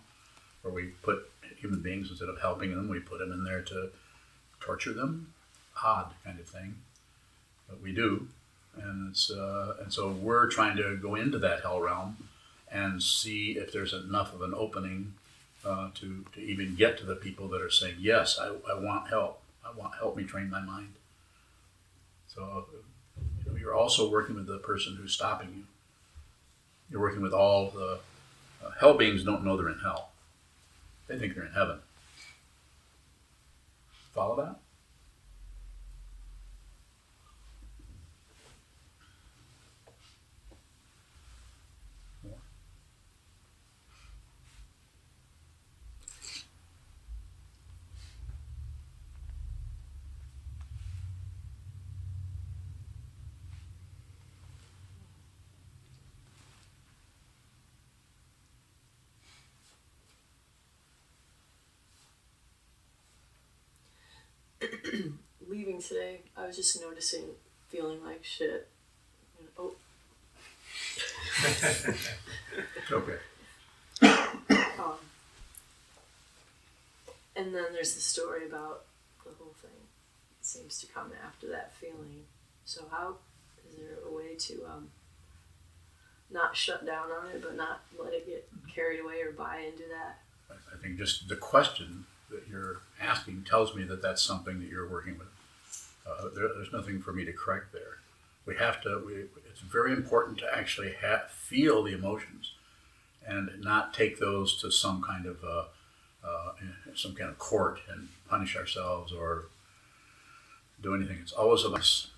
[0.63, 3.91] where we put human beings instead of helping them, we put them in there to
[4.61, 5.33] torture them.
[5.83, 6.77] Odd kind of thing,
[7.69, 8.29] but we do,
[8.77, 12.17] and it's uh, and so we're trying to go into that hell realm
[12.71, 15.15] and see if there's enough of an opening
[15.65, 19.09] uh, to to even get to the people that are saying yes, I, I want
[19.09, 19.41] help.
[19.67, 20.95] I want help me train my mind.
[22.35, 22.67] So
[23.45, 25.65] you know, you're also working with the person who's stopping you.
[26.95, 27.99] You're working with all the
[28.65, 29.25] uh, hell beings.
[29.25, 30.13] Don't know they're in hell.
[31.09, 31.81] They think they're in heaven.
[34.15, 34.61] Follow that?
[65.81, 67.25] Today, I was just noticing
[67.69, 68.69] feeling like shit.
[69.41, 69.73] You know,
[72.93, 73.19] Okay.
[74.03, 74.95] oh, um,
[77.37, 78.85] and then there's the story about
[79.25, 79.71] the whole thing.
[80.41, 82.25] It seems to come after that feeling.
[82.65, 83.17] So how
[83.71, 84.89] is there a way to um,
[86.31, 89.85] not shut down on it, but not let it get carried away or buy into
[89.89, 90.19] that?
[90.51, 94.69] I I think just the question that you're asking tells me that that's something that
[94.69, 95.29] you're working with.
[96.07, 97.99] Uh, there, there's nothing for me to correct there.
[98.47, 99.03] We have to.
[99.07, 99.15] We,
[99.51, 100.95] it's very important to actually
[101.31, 102.53] feel the emotions,
[103.27, 105.65] and not take those to some kind of uh,
[106.27, 106.53] uh,
[106.95, 109.47] some kind of court and punish ourselves or
[110.83, 111.19] do anything.
[111.23, 112.09] It's always of us.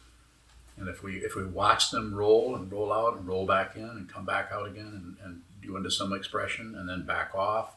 [0.77, 3.85] And if we if we watch them roll and roll out and roll back in
[3.85, 7.77] and come back out again and, and do into some expression and then back off,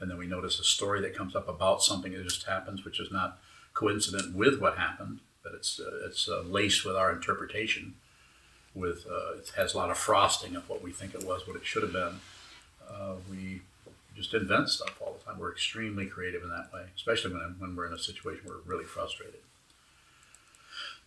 [0.00, 2.98] and then we notice a story that comes up about something that just happens, which
[2.98, 3.38] is not
[3.72, 7.94] coincident with what happened, but it's uh, it's uh, laced with our interpretation.
[8.74, 11.56] With uh, it has a lot of frosting of what we think it was, what
[11.56, 12.20] it should have been.
[12.88, 13.62] Uh, we
[14.16, 15.38] just invent stuff all the time.
[15.38, 18.72] We're extremely creative in that way, especially when when we're in a situation where we're
[18.72, 19.40] really frustrated.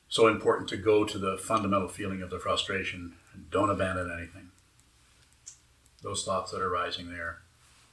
[0.09, 4.51] So important to go to the fundamental feeling of the frustration and don't abandon anything.
[6.03, 7.39] Those thoughts that are rising there,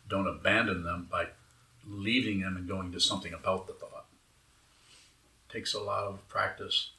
[0.06, 1.28] don't abandon them by
[1.88, 3.99] leaving them and going to something about the thought.
[5.52, 6.90] Takes a lot of practice,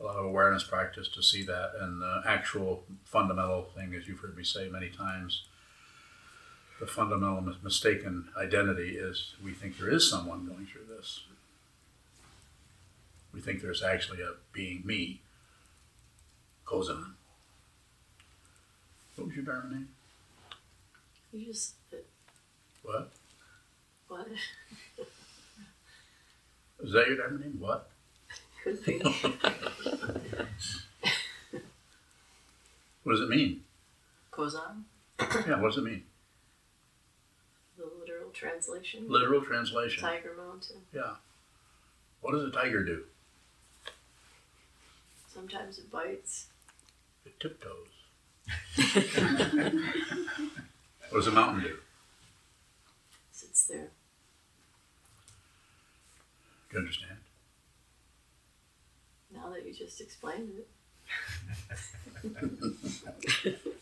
[0.00, 1.72] a lot of awareness practice to see that.
[1.80, 5.44] And the actual fundamental thing, as you've heard me say many times,
[6.78, 11.22] the fundamental mis- mistaken identity is we think there is someone going through this.
[13.34, 15.20] We think there's actually a being me.
[16.64, 17.14] Goes on.
[19.16, 19.88] What was your Dharma name?
[21.32, 21.96] You just uh,
[22.84, 23.10] What?
[24.06, 24.28] what
[26.82, 27.56] Is that your name?
[27.58, 27.90] What?
[28.62, 28.98] could be.
[33.02, 33.62] What does it mean?
[34.30, 34.82] Kozan,
[35.18, 36.04] Yeah, what does it mean?
[37.78, 39.06] the literal translation.
[39.08, 40.02] Literal translation.
[40.02, 40.82] Tiger Mountain.
[40.92, 41.14] Yeah.
[42.20, 43.04] What does a tiger do?
[45.32, 46.48] Sometimes it bites.
[47.24, 47.86] It tiptoes.
[51.10, 51.76] what does a mountain do?
[53.32, 53.90] Sits there.
[56.70, 57.18] Do you understand?
[59.34, 60.68] Now that you just explained it.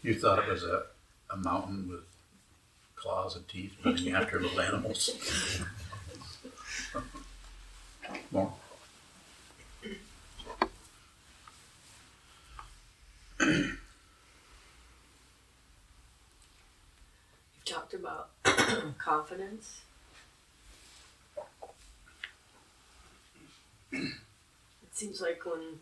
[0.02, 0.84] You thought it was a,
[1.32, 2.04] a mountain with
[2.94, 5.10] claws and teeth running after little animals.
[8.30, 8.52] More.
[13.40, 13.80] You've
[17.64, 18.30] talked about
[18.98, 19.80] confidence.
[24.02, 25.78] It seems like when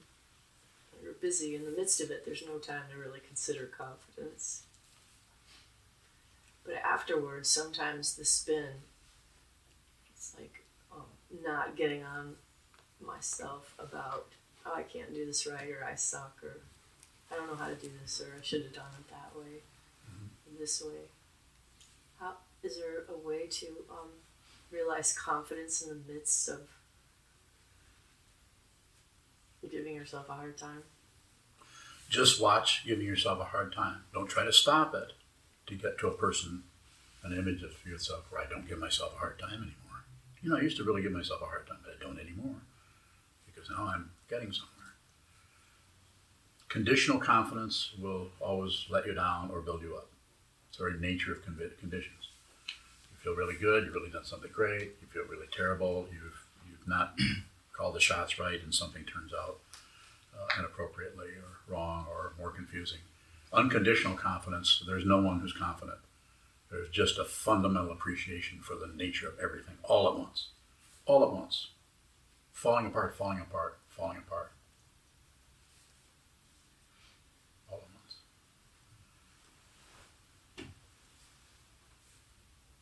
[1.02, 4.62] you're busy in the midst of it, there's no time to really consider confidence.
[6.64, 8.82] But afterwards, sometimes the spin,
[10.14, 11.02] it's like um,
[11.44, 12.36] not getting on
[13.04, 14.26] myself about,
[14.64, 16.56] oh, I can't do this right, or I suck, or
[17.30, 19.60] I don't know how to do this, or I should have done it that way,
[20.58, 21.10] this way.
[22.18, 24.08] How is there a way to um,
[24.70, 26.60] realize confidence in the midst of
[29.70, 30.82] giving yourself a hard time?
[32.08, 34.04] Just watch giving yourself a hard time.
[34.12, 35.12] Don't try to stop it
[35.66, 36.64] to get to a person,
[37.22, 40.04] an image of yourself where I don't give myself a hard time anymore.
[40.42, 42.56] You know, I used to really give myself a hard time, but I don't anymore
[43.46, 44.70] because now I'm getting somewhere.
[46.68, 50.08] Conditional confidence will always let you down or build you up.
[50.68, 52.28] It's the very nature of conditions.
[53.12, 54.96] You feel really good, you've really done something great.
[55.00, 57.16] You feel really terrible, you've you've not
[57.76, 59.58] called the shots right, and something turns out
[60.34, 63.00] uh, inappropriately or wrong or more confusing.
[63.52, 65.98] Unconditional confidence, there's no one who's confident.
[66.70, 70.48] There's just a fundamental appreciation for the nature of everything all at once.
[71.06, 71.68] All at once.
[72.52, 74.50] Falling apart, falling apart, falling apart.
[77.70, 77.84] All at
[80.58, 80.68] once.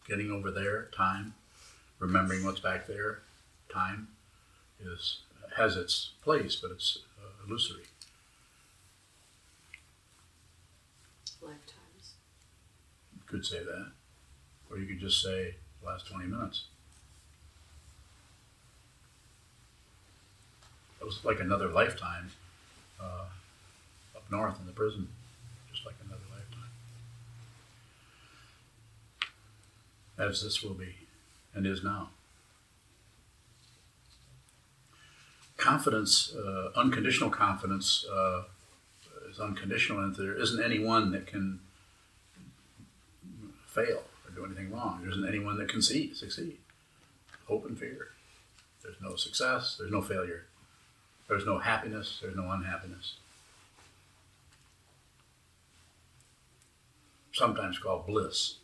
[0.07, 1.35] Getting over there, time,
[1.98, 3.20] remembering what's back there,
[3.68, 4.09] time
[4.87, 5.18] is
[5.57, 7.85] has its place, but it's uh, illusory.
[11.42, 12.14] Lifetimes.
[13.14, 13.92] You could say that.
[14.71, 16.64] Or you could just say last 20 minutes.
[21.01, 22.31] It was like another lifetime
[23.01, 23.25] uh,
[24.16, 25.09] up north in the prison,
[25.71, 26.71] just like another lifetime.
[30.16, 30.95] As this will be
[31.55, 32.11] and is now.
[35.73, 38.43] Confidence, uh, unconditional confidence, uh,
[39.31, 41.61] is unconditional, and there isn't anyone that can
[43.69, 44.99] fail or do anything wrong.
[45.01, 46.59] There isn't anyone that can see, succeed.
[47.49, 48.09] Hope and fear.
[48.83, 50.45] There's no success, there's no failure.
[51.27, 53.15] There's no happiness, there's no unhappiness.
[57.33, 58.57] Sometimes called bliss.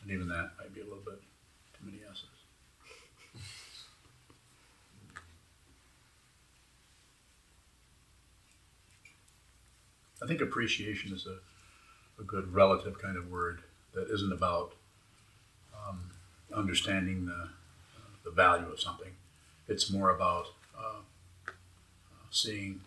[0.00, 1.20] And even that might be a little bit
[1.76, 2.33] too many S's.
[10.24, 11.36] I think appreciation is a,
[12.18, 13.60] a good relative kind of word
[13.92, 14.72] that isn't about
[15.76, 16.00] um,
[16.54, 17.50] understanding the,
[18.24, 19.10] the value of something.
[19.68, 20.46] It's more about
[20.78, 21.00] uh,
[21.46, 21.50] uh,
[22.30, 22.80] seeing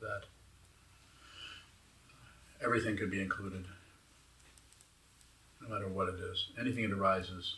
[0.00, 0.22] that
[2.64, 3.66] everything could be included,
[5.60, 6.46] no matter what it is.
[6.58, 7.56] Anything that arises,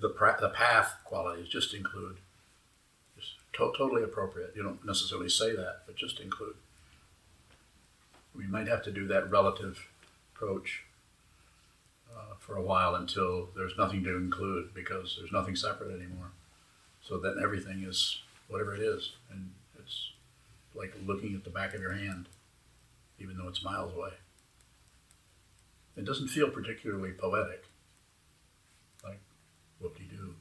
[0.00, 2.16] the, pra- the path qualities just include.
[3.18, 4.52] Just to- totally appropriate.
[4.56, 6.54] You don't necessarily say that, but just include.
[8.34, 9.88] We might have to do that relative
[10.34, 10.84] approach
[12.10, 16.30] uh, for a while until there's nothing to include because there's nothing separate anymore.
[17.02, 20.10] So then everything is whatever it is, and it's
[20.74, 22.28] like looking at the back of your hand,
[23.18, 24.12] even though it's miles away.
[25.96, 27.64] It doesn't feel particularly poetic.
[29.04, 29.20] Like
[29.80, 30.34] whoop-de-doo.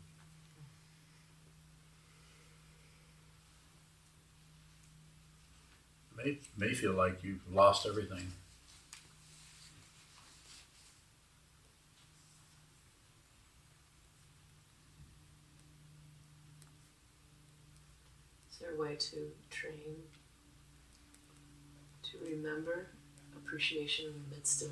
[6.23, 8.33] May, may feel like you've lost everything.
[18.51, 19.95] Is there a way to train
[22.03, 22.87] to remember
[23.35, 24.71] appreciation in the midst of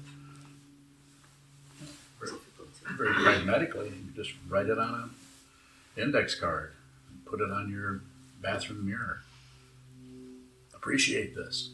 [2.20, 2.98] Very- difficulty?
[2.98, 5.12] Very pragmatically, you just write it on
[5.96, 6.74] an index card,
[7.10, 8.02] and put it on your
[8.42, 9.22] bathroom mirror.
[10.88, 11.72] Appreciate this.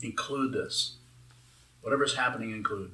[0.00, 0.94] Include this.
[1.82, 2.92] Whatever's happening, include.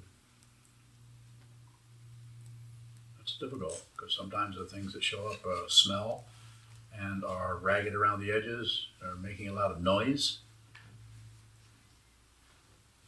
[3.19, 6.25] That's difficult because sometimes the things that show up uh, smell
[6.93, 10.39] and are ragged around the edges are making a lot of noise.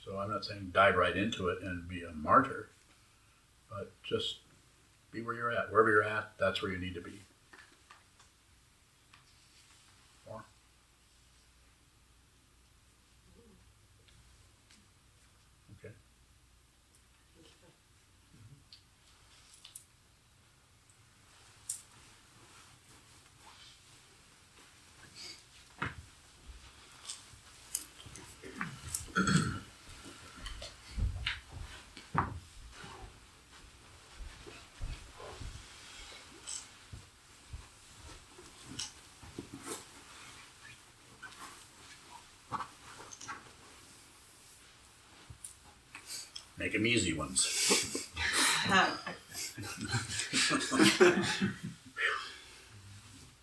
[0.05, 2.69] So I'm not saying dive right into it and be a martyr,
[3.69, 4.37] but just
[5.11, 5.73] be where you're at.
[5.73, 7.21] Wherever you're at, that's where you need to be.
[10.27, 10.45] Or
[15.79, 15.95] okay.
[29.17, 29.61] Thank you.
[46.71, 48.07] Make them easy ones.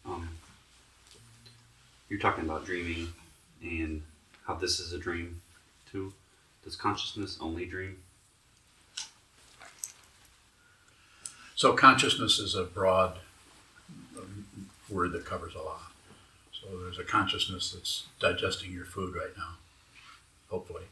[0.05, 0.30] Um,
[2.07, 3.09] you're talking about dreaming
[3.61, 4.01] and
[4.45, 5.41] how this is a dream
[5.91, 6.13] too.
[6.63, 7.97] Does consciousness only dream?
[11.55, 13.17] So consciousness is a broad
[14.17, 14.45] um,
[14.89, 15.91] word that covers a lot.
[16.53, 19.55] So there's a consciousness that's digesting your food right now,
[20.49, 20.84] hopefully.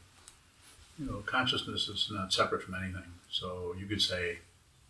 [0.98, 3.12] You know, consciousness is not separate from anything.
[3.30, 4.38] So you could say,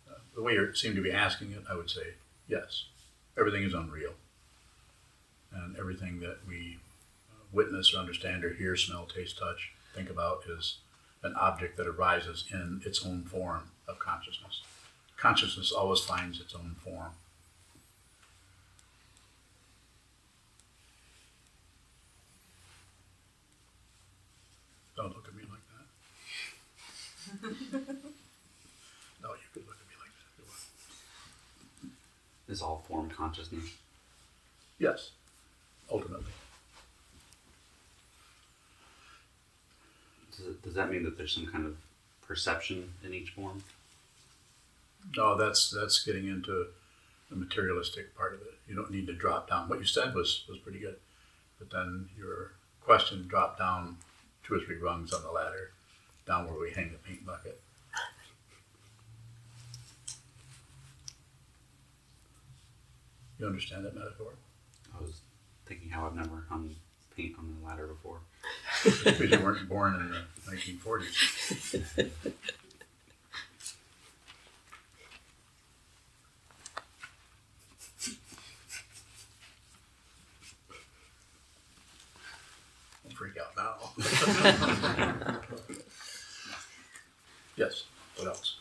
[0.09, 2.13] uh, the way you seem to be asking it, I would say,
[2.47, 2.85] yes,
[3.37, 4.13] everything is unreal.
[5.53, 6.77] And everything that we
[7.31, 10.77] uh, witness or understand or hear, smell, taste, touch, think about is
[11.23, 14.61] an object that arises in its own form of consciousness
[15.17, 17.11] consciousness always finds its own form.
[24.95, 25.85] Don't look at me like that.
[29.21, 30.25] no, you could look at me like that.
[32.49, 33.65] Is all form consciousness?
[34.79, 35.11] Yes,
[35.91, 36.31] ultimately.
[40.31, 41.75] Does, it, does that mean that there's some kind of
[42.21, 43.63] perception in each form?
[45.15, 46.67] No, that's that's getting into
[47.29, 48.53] the materialistic part of it.
[48.67, 49.67] You don't need to drop down.
[49.67, 50.97] What you said was was pretty good,
[51.59, 53.97] but then your question dropped down
[54.43, 55.71] two or three rungs on the ladder,
[56.25, 57.59] down where we hang the paint bucket.
[63.39, 64.33] You understand that metaphor?
[64.97, 65.21] I was
[65.67, 66.75] thinking how I've never hung
[67.15, 68.19] paint on the ladder before.
[68.83, 72.09] Because you weren't born in the 1940s.
[83.03, 83.75] Don't freak out now.
[87.55, 87.83] yes.
[88.15, 88.57] What else?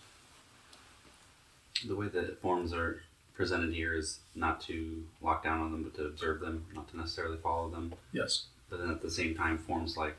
[1.87, 3.03] The way that forms are
[3.35, 6.97] presented here is not to lock down on them, but to observe them, not to
[6.97, 7.93] necessarily follow them.
[8.13, 8.47] Yes.
[8.69, 10.19] But then at the same time, forms like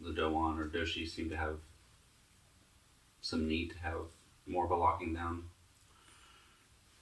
[0.00, 1.56] the Doan or Doshi seem to have
[3.20, 3.96] some need to have
[4.46, 5.44] more of a locking down.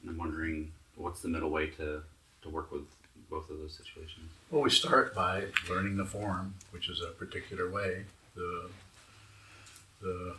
[0.00, 2.02] And I'm wondering what's the middle way to,
[2.42, 2.82] to work with
[3.30, 4.30] both of those situations.
[4.50, 8.04] Well, we start by learning the form, which is a particular way.
[8.34, 8.70] The
[10.00, 10.34] the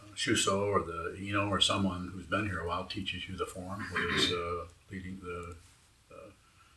[0.00, 3.46] uh, Shuso or the Ino or someone who's been here a while teaches you the
[3.46, 5.56] form, who is uh, leading the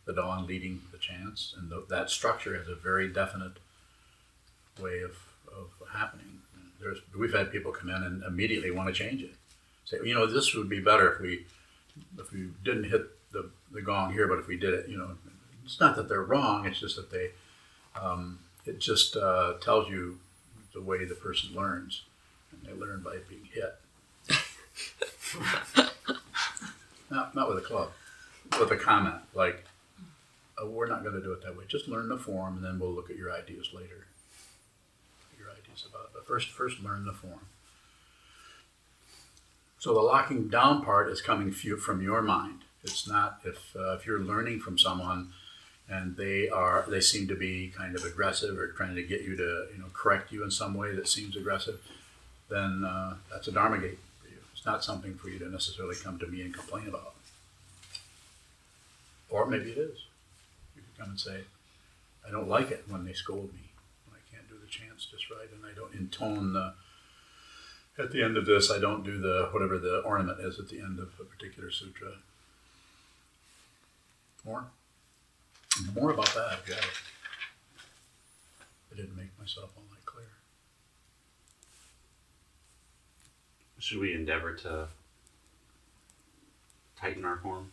[0.05, 3.57] the dawn, leading the chants, and that structure has a very definite
[4.79, 6.39] way of, of happening.
[6.79, 9.33] There's we've had people come in and immediately want to change it.
[9.85, 11.45] Say, you know, this would be better if we
[12.19, 15.11] if we didn't hit the, the gong here, but if we did it, you know,
[15.63, 16.65] it's not that they're wrong.
[16.65, 17.31] It's just that they,
[17.99, 20.19] um, it just uh, tells you
[20.73, 22.03] the way the person learns,
[22.51, 23.75] and they learn by being hit.
[27.09, 27.91] not not with a club,
[28.59, 29.65] with a comment like,
[30.57, 31.65] oh, "We're not going to do it that way.
[31.67, 34.07] Just learn the form, and then we'll look at your ideas later.
[35.37, 36.09] Your ideas about it.
[36.13, 37.47] But first, first learn the form."
[39.79, 42.61] So the locking down part is coming from your mind.
[42.83, 45.33] It's not if uh, if you're learning from someone
[45.89, 49.35] and they are they seem to be kind of aggressive or trying to get you
[49.35, 51.79] to you know correct you in some way that seems aggressive,
[52.49, 54.37] then uh, that's a dharma gate for you.
[54.53, 57.13] It's not something for you to necessarily come to me and complain about.
[59.29, 60.05] Or maybe it is.
[60.97, 61.41] Come and say,
[62.27, 63.69] I don't like it when they scold me.
[64.11, 66.71] I can't do the chants just right and I don't intone the uh,
[67.97, 70.79] at the end of this, I don't do the whatever the ornament is at the
[70.79, 72.11] end of a particular sutra.
[74.45, 74.65] More?
[75.93, 76.75] More about that, yeah.
[78.91, 80.27] I didn't make myself all that clear.
[83.79, 84.87] Should we endeavor to
[86.99, 87.71] tighten our form?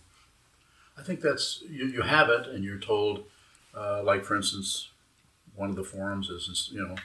[0.98, 3.24] I think that's you, you have it, and you're told,
[3.76, 4.88] uh, like for instance,
[5.54, 6.96] one of the forms is you know,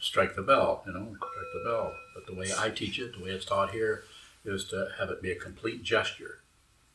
[0.00, 0.82] strike the bell.
[0.86, 1.94] You know, strike the bell.
[2.14, 4.04] But the way I teach it, the way it's taught here,
[4.44, 6.38] is to have it be a complete gesture.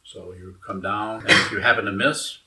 [0.04, 2.40] So you come down, and if you happen to miss,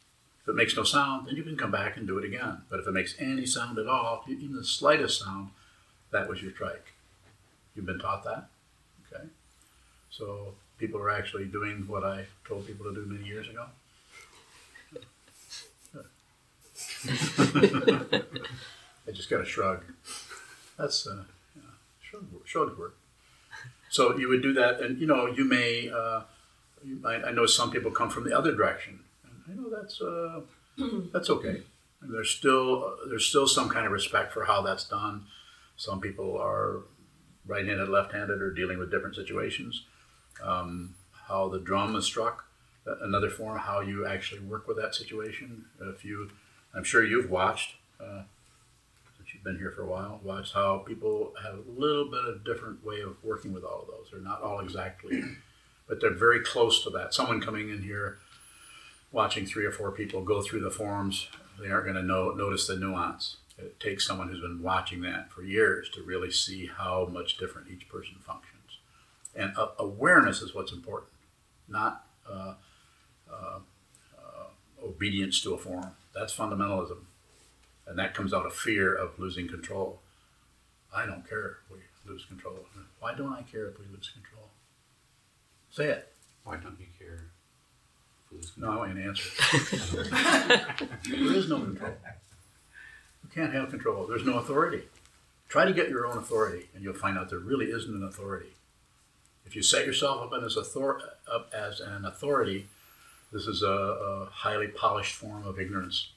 [0.43, 2.62] if it makes no sound, then you can come back and do it again.
[2.68, 5.51] But if it makes any sound at all, even the slightest sound,
[6.12, 6.93] that was your strike.
[7.74, 8.49] You've been taught that,
[9.12, 9.24] okay?
[10.11, 13.66] So people are actually doing what I told people to do many years ago.
[19.09, 19.85] I just got a shrug.
[20.79, 21.24] That's uh,
[21.55, 21.62] yeah,
[22.01, 22.97] shrug, shrug work.
[23.91, 25.89] So you would do that, and you know, you may.
[25.89, 26.22] Uh,
[26.85, 30.01] you, I, I know some people come from the other direction, and I know that's
[30.01, 30.41] uh,
[31.12, 31.62] that's okay.
[32.03, 35.27] And there's still there's still some kind of respect for how that's done.
[35.77, 36.81] Some people are
[37.47, 39.85] right-handed, left-handed, or dealing with different situations.
[40.43, 40.95] Um,
[41.28, 42.45] how the drum is struck,
[42.87, 45.64] uh, another form, how you actually work with that situation.
[45.80, 46.30] If you,
[46.74, 48.22] I'm sure you've watched, uh,
[49.16, 52.45] since you've been here for a while, watched how people have a little bit of
[52.45, 54.07] different way of working with all of those.
[54.12, 55.22] They're not all exactly,
[55.89, 57.12] but they're very close to that.
[57.12, 58.18] Someone coming in here,
[59.11, 61.28] watching three or four people go through the forms,
[61.61, 63.39] they aren't going to know notice the nuance.
[63.59, 67.68] It takes someone who's been watching that for years to really see how much different
[67.70, 68.55] each person functions.
[69.37, 71.12] And uh, awareness is what's important,
[71.68, 72.55] not uh,
[73.30, 73.59] uh,
[74.18, 75.91] uh, obedience to a form.
[76.14, 76.99] That's fundamentalism.
[77.87, 80.01] And that comes out of fear of losing control.
[80.95, 81.78] I don't care if we
[82.11, 82.66] lose control.
[83.01, 84.49] Why don't I care if we lose control?
[85.70, 86.12] Say it.
[86.45, 87.26] Why don't you care?
[88.24, 89.30] if we lose No, I want to answer.
[91.11, 91.93] there is no control.
[93.22, 94.07] You can't have control.
[94.07, 94.84] There's no authority.
[95.49, 98.55] Try to get your own authority, and you'll find out there really isn't an authority.
[99.47, 102.66] If you set yourself up as, author- up as an authority,
[103.32, 106.09] this is a, a highly polished form of ignorance.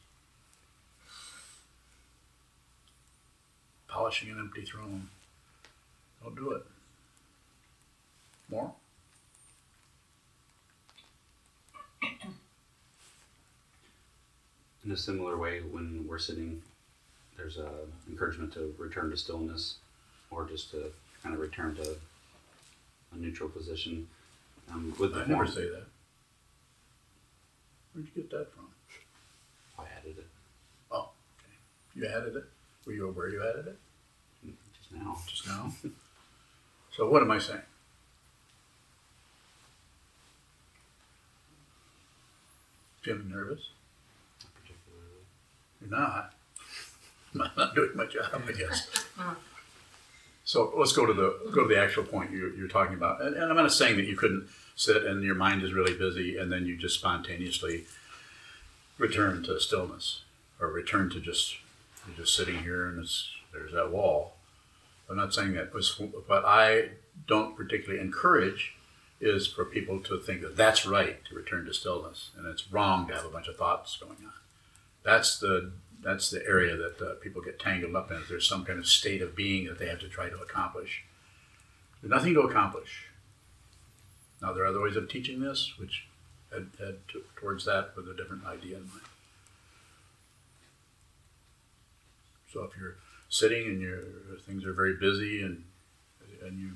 [3.88, 5.09] Polishing an empty throne.
[6.23, 6.63] Don't do it.
[8.49, 8.73] More?
[14.86, 16.63] In a similar way, when we're sitting,
[17.38, 17.69] there's a
[18.09, 19.75] encouragement to return to stillness,
[20.32, 21.95] or just to kind of return to
[23.14, 24.07] a neutral position.
[24.72, 25.86] Um, with the I never form, say that.
[27.93, 28.68] Where'd you get that from?
[29.80, 30.28] I added it
[30.91, 31.53] Oh, okay.
[31.95, 32.43] You added it?
[32.86, 33.78] Were you aware you added it
[34.80, 35.18] just now.
[35.28, 35.72] just now?
[36.95, 37.62] so what am I saying?
[43.01, 43.70] Feeling nervous?
[44.43, 45.24] Not particularly.
[45.82, 46.34] You're not.
[47.34, 48.88] I'm not doing my job, I guess.
[50.49, 53.21] So let's go to the go to the actual point you're, you're talking about.
[53.21, 56.39] And, and I'm not saying that you couldn't sit and your mind is really busy
[56.39, 57.83] and then you just spontaneously
[58.97, 60.23] return to stillness
[60.59, 61.57] or return to just
[62.07, 64.37] you're just sitting here and it's, there's that wall.
[65.07, 65.71] I'm not saying that.
[66.25, 66.93] What I
[67.27, 68.73] don't particularly encourage
[69.21, 73.07] is for people to think that that's right to return to stillness and it's wrong
[73.09, 74.33] to have a bunch of thoughts going on.
[75.03, 78.17] That's the that's the area that uh, people get tangled up in.
[78.17, 81.03] If there's some kind of state of being that they have to try to accomplish.
[82.01, 83.07] There's nothing to accomplish.
[84.41, 86.07] Now there are other ways of teaching this, which
[86.51, 89.01] head, head to, towards that with a different idea in mind.
[92.53, 92.95] So if you're
[93.27, 93.99] sitting and your
[94.45, 95.63] things are very busy and
[96.41, 96.71] and you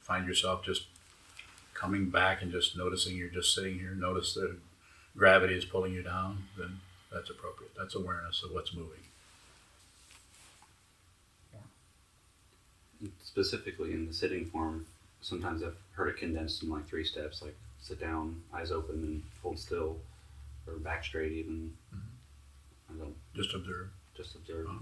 [0.00, 0.86] find yourself just
[1.74, 4.56] coming back and just noticing you're just sitting here, notice that
[5.16, 6.80] gravity is pulling you down, then
[7.12, 7.72] that's appropriate.
[7.76, 8.98] That's awareness of what's moving.
[13.24, 14.86] Specifically in the sitting form,
[15.22, 19.22] sometimes I've heard it condensed in like three steps, like sit down, eyes open, and
[19.42, 19.96] hold still,
[20.66, 21.72] or back straight even.
[21.92, 23.88] I don't Just observe.
[24.16, 24.66] just observe.
[24.68, 24.78] Uh-huh.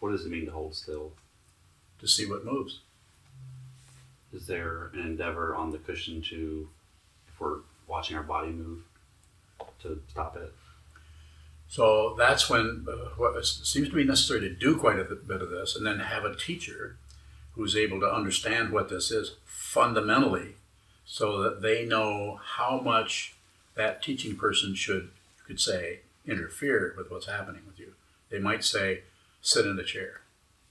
[0.00, 1.12] What does it mean to hold still?
[2.00, 2.78] to see what moves.
[4.32, 6.68] Is there an endeavor on the cushion to,
[7.26, 8.80] if we're watching our body move,
[9.82, 10.52] to stop it?
[11.68, 15.42] So that's when uh, what it seems to be necessary to do quite a bit
[15.42, 16.96] of this, and then have a teacher
[17.52, 20.56] who's able to understand what this is fundamentally,
[21.04, 23.34] so that they know how much
[23.74, 27.94] that teaching person should, you could say, interfere with what's happening with you.
[28.30, 29.02] They might say,
[29.40, 30.20] sit in a chair.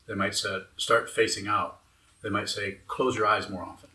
[0.07, 1.76] They might say, start facing out.
[2.21, 3.89] They might say, close your eyes more often.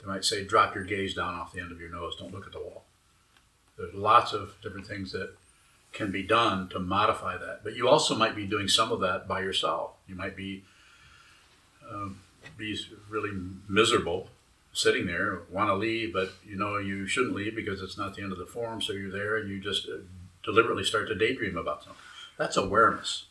[0.00, 2.16] They might say, drop your gaze down off the end of your nose.
[2.18, 2.84] Don't look at the wall.
[3.76, 5.34] There's lots of different things that
[5.92, 7.60] can be done to modify that.
[7.64, 9.92] But you also might be doing some of that by yourself.
[10.06, 10.64] You might be
[11.90, 12.20] um,
[12.56, 12.78] be
[13.08, 13.30] really
[13.68, 14.28] miserable
[14.72, 18.22] sitting there, want to leave, but you know you shouldn't leave because it's not the
[18.22, 18.80] end of the form.
[18.80, 19.96] So you're there and you just uh,
[20.44, 22.00] deliberately start to daydream about something.
[22.38, 23.26] That's awareness.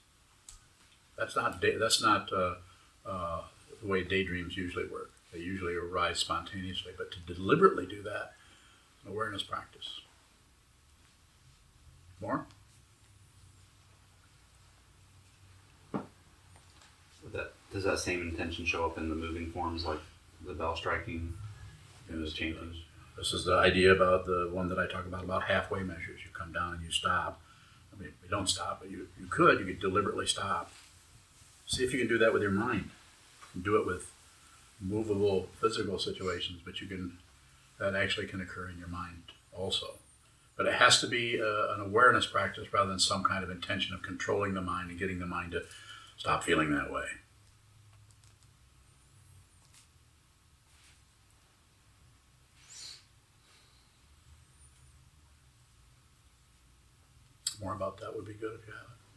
[1.18, 2.56] That's not da- that's not uh,
[3.06, 3.42] uh,
[3.82, 5.12] the way daydreams usually work.
[5.32, 8.34] They usually arise spontaneously, but to deliberately do that,
[9.08, 10.02] awareness practice.
[12.20, 12.46] More?
[17.32, 20.00] That does that same intention show up in the moving forms, like
[20.46, 21.34] the bell striking
[22.10, 22.78] and the changes?
[23.16, 26.22] This is the idea about the one that I talk about about halfway measures.
[26.24, 27.40] You come down and you stop.
[27.94, 29.60] I mean, you don't stop, but you, you could.
[29.60, 30.72] You could deliberately stop.
[31.68, 32.90] See if you can do that with your mind.
[33.60, 34.12] Do it with
[34.82, 37.18] movable physical situations, but you can
[37.80, 39.24] that actually can occur in your mind
[39.54, 39.96] also.
[40.58, 43.96] But it has to be uh, an awareness practice rather than some kind of intention
[43.96, 45.64] of controlling the mind and getting the mind to
[46.18, 47.06] stop feeling that way.
[57.62, 59.09] More about that would be good if you have it.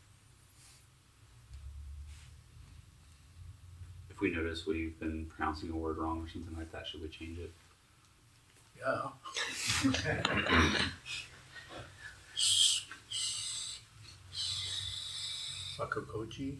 [4.22, 7.38] We notice we've been pronouncing a word wrong or something like that, should we change
[7.38, 7.50] it?
[8.78, 9.08] Yeah.
[15.76, 16.56] Sakukoji?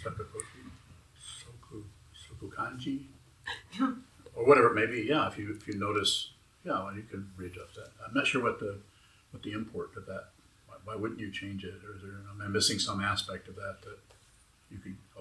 [0.00, 0.62] Sakukoji?
[1.18, 1.82] Soku,
[2.14, 3.06] Sokukanji?
[4.36, 6.30] Or whatever it may be, yeah, if you, if you notice,
[6.64, 7.90] yeah, well, you can readjust that.
[8.06, 8.78] I'm not sure what the,
[9.32, 10.28] what the import of that,
[10.68, 11.74] why, why wouldn't you change it?
[11.84, 13.98] Or is there, am I missing some aspect of that that
[14.70, 15.11] you clarify?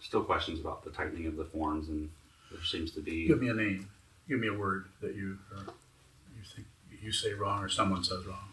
[0.00, 2.08] Still questions about the tightening of the forms, and
[2.50, 3.88] there seems to be Give me a name.
[4.28, 6.66] Give me a word that you or you think
[7.02, 8.48] you say wrong or someone says wrong.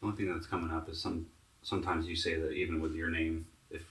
[0.00, 1.26] The only thing that's coming up is some.
[1.62, 3.82] Sometimes you say that even with your name, if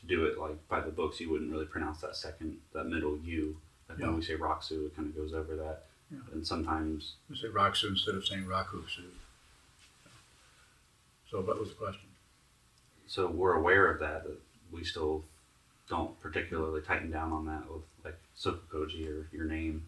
[0.00, 3.18] to do it like by the books, you wouldn't really pronounce that second, that middle
[3.24, 3.56] U.
[3.88, 4.06] Like Yeah.
[4.06, 5.84] when we say Raksu, it kind of goes over that.
[6.10, 6.18] Yeah.
[6.32, 9.04] And sometimes, You say Raksu instead of saying Rakusu.
[11.30, 12.08] So what was the question?
[13.08, 14.38] so we're aware of that, but
[14.70, 15.24] we still
[15.88, 19.86] don't particularly tighten down on that with like Sokokoji or your name.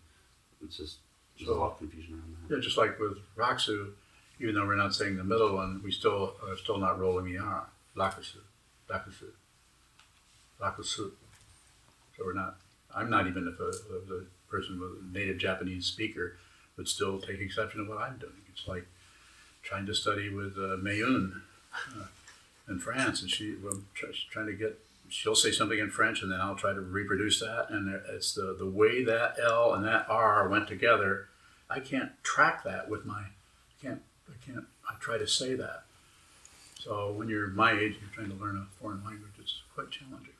[0.65, 0.97] It's just
[1.39, 2.57] there's a lot of confusion around that.
[2.57, 3.93] Yeah, just like with Raksu,
[4.41, 7.39] even though we're not saying the middle one, we still are still not rolling the
[7.39, 7.67] R.
[7.95, 8.39] Lakusu,
[8.89, 9.31] Lakusu,
[10.61, 11.13] Lakusu.
[12.17, 12.57] So we're not.
[12.95, 16.39] I'm not even if a, if the person with a native Japanese speaker
[16.77, 18.33] would still take exception to what I'm doing.
[18.51, 18.87] It's like
[19.63, 21.43] trying to study with uh, Mayun
[21.97, 22.07] uh,
[22.69, 23.81] in France, and she well,
[24.31, 24.79] trying to get.
[25.09, 27.67] She'll say something in French, and then I'll try to reproduce that.
[27.71, 31.29] And it's the the way that L and that R went together.
[31.69, 33.21] I can't track that with my.
[33.21, 34.03] I can't.
[34.29, 34.65] I can't.
[34.89, 35.85] I try to say that.
[36.79, 39.33] So when you're my age, you're trying to learn a foreign language.
[39.39, 40.33] It's quite challenging.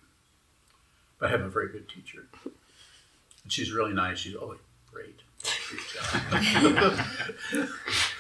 [1.19, 4.19] But I have a very good teacher, and she's really nice.
[4.19, 4.61] She's always
[4.91, 5.21] great.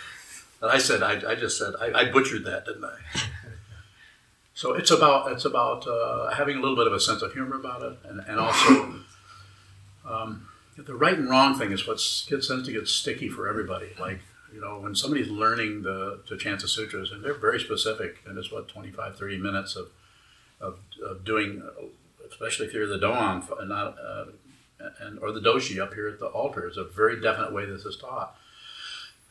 [0.60, 2.96] And I said, I, I just said, I, I butchered that, didn't I?
[4.60, 7.56] So it's about it's about uh, having a little bit of a sense of humor
[7.56, 8.94] about it, and, and also
[10.06, 11.96] um, the right and wrong thing is what
[12.28, 13.88] gets tends to get sticky for everybody.
[13.98, 14.20] Like
[14.52, 18.52] you know, when somebody's learning the the Chanta Sutras, and they're very specific, and it's
[18.52, 19.88] what 25, 30 minutes of
[20.60, 21.62] of, of doing,
[22.28, 24.26] especially if you're the Doan and not uh,
[25.00, 27.86] and or the Doshi up here at the altar, is a very definite way this
[27.86, 28.36] is taught.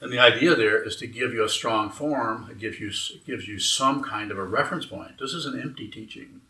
[0.01, 2.47] And the idea there is to give you a strong form.
[2.49, 2.91] It gives you
[3.25, 5.19] gives you some kind of a reference point.
[5.19, 6.41] This is an empty teaching.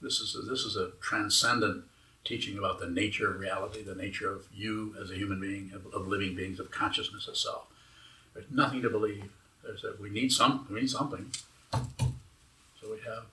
[0.00, 1.84] This is a, this is a transcendent
[2.24, 5.86] teaching about the nature of reality, the nature of you as a human being, of,
[5.94, 7.66] of living beings, of consciousness itself.
[8.34, 9.30] There's nothing to believe.
[9.64, 10.66] There's we need some.
[10.70, 11.30] We need something.
[11.72, 13.24] So we have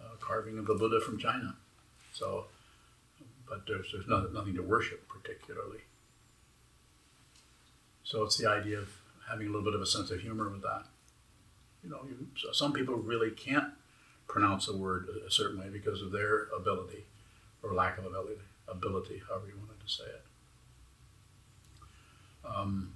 [0.00, 1.56] a carving of the Buddha from China.
[2.12, 2.46] So,
[3.48, 5.80] but there's there's no, nothing to worship particularly.
[8.04, 8.90] So it's the idea of
[9.28, 10.84] having a little bit of a sense of humor with that.
[11.82, 13.72] You know, you, so some people really can't
[14.28, 17.04] pronounce a word a certain way because of their ability
[17.62, 20.22] or lack of ability, ability, however you wanted to say it.
[22.44, 22.92] Um,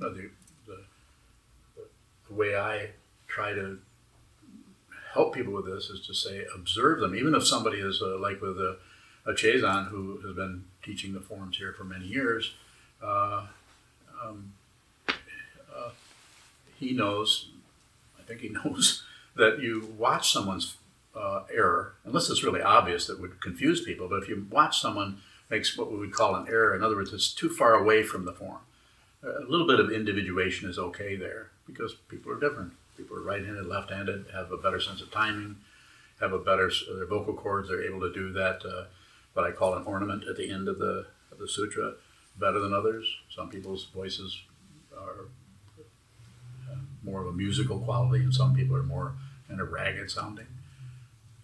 [0.00, 0.30] the,
[0.66, 0.80] the,
[2.28, 2.90] the, way I
[3.28, 3.78] try to
[5.12, 8.40] help people with this is to say observe them, even if somebody is uh, like
[8.40, 8.78] with a,
[9.30, 12.54] a Chazon who has been teaching the forms here for many years.
[13.02, 13.46] Uh,
[14.22, 14.52] um,
[15.08, 15.90] uh,
[16.78, 17.48] he knows,
[18.18, 19.04] I think he knows,
[19.36, 20.76] that you watch someone's
[21.14, 25.20] uh, error, unless it's really obvious that would confuse people, but if you watch someone
[25.48, 28.24] makes what we would call an error, in other words, it's too far away from
[28.24, 28.60] the form,
[29.22, 32.72] a little bit of individuation is okay there because people are different.
[32.96, 35.56] People are right-handed, left-handed, have a better sense of timing,
[36.20, 37.68] have a better their vocal cords.
[37.68, 38.64] They're able to do that.
[39.34, 41.94] What I call an ornament at the end of the of the sutra
[42.38, 43.06] better than others.
[43.34, 44.42] Some people's voices
[44.96, 45.26] are
[46.70, 49.14] uh, more of a musical quality, and some people are more
[49.48, 50.46] kind of ragged sounding.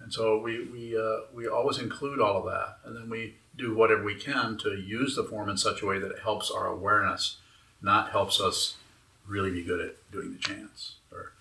[0.00, 3.74] And so we we uh, we always include all of that, and then we do
[3.74, 6.66] whatever we can to use the form in such a way that it helps our
[6.66, 7.38] awareness,
[7.82, 8.76] not helps us
[9.26, 10.96] really be good at doing the chants.
[11.10, 11.32] Or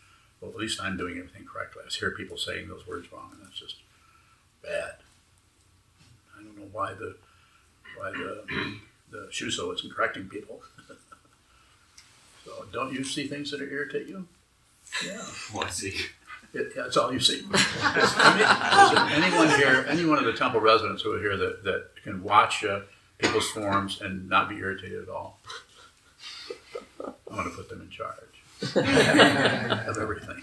[0.42, 1.84] well, at least I'm doing everything correctly.
[1.86, 3.76] I hear people saying those words wrong, and that's just
[4.64, 4.96] bad.
[6.66, 7.16] I don't know why the
[7.98, 8.78] why the
[9.12, 10.62] the shuso isn't correcting people.
[12.46, 14.28] so don't you see things that irritate you?
[15.06, 15.22] Yeah.
[15.54, 15.94] Well, I see.
[16.54, 17.40] It, that's all you see.
[17.54, 21.90] Is there anyone here, any one of the temple residents who are here that, that
[22.04, 22.82] can watch uh,
[23.18, 25.40] people's forms and not be irritated at all?
[27.06, 28.16] I'm going to put them in charge
[29.88, 30.42] of everything.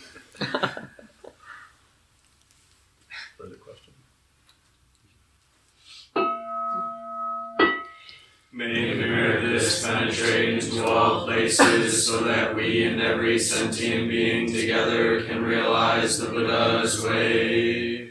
[9.80, 16.26] Penetrate into all places, so that we and every sentient being together can realize the
[16.26, 18.10] Buddha's way.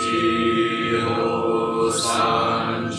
[0.00, 2.90] Jio San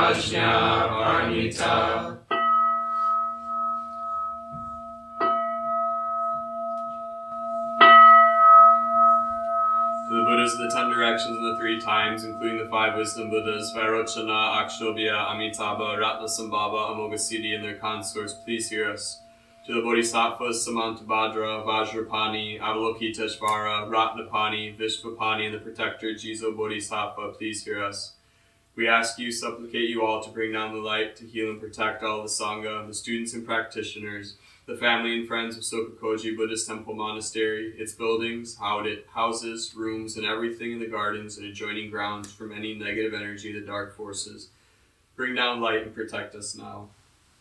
[0.00, 1.36] Prajna
[10.08, 13.74] the Buddhas of the ten directions of the three times, including the five wisdom Buddhas,
[13.76, 19.20] Vairochana, Akshobhya, Amitabha, Ratnasambhava, Amoghasiddhi, and their consorts, please hear us.
[19.66, 27.84] To the Bodhisattvas, Samantabhadra, Vajrapani, Avalokiteshvara, Ratnapani, Vishvapani, and the protector, Jizo Bodhisattva, please hear
[27.84, 28.14] us.
[28.76, 32.02] We ask you, supplicate you all to bring down the light to heal and protect
[32.02, 36.94] all the Sangha, the students and practitioners, the family and friends of Sokukoji Buddhist Temple
[36.94, 42.74] Monastery, its buildings, houses, rooms, and everything in the gardens and adjoining grounds from any
[42.74, 44.50] negative energy the dark forces.
[45.16, 46.90] Bring down light and protect us now.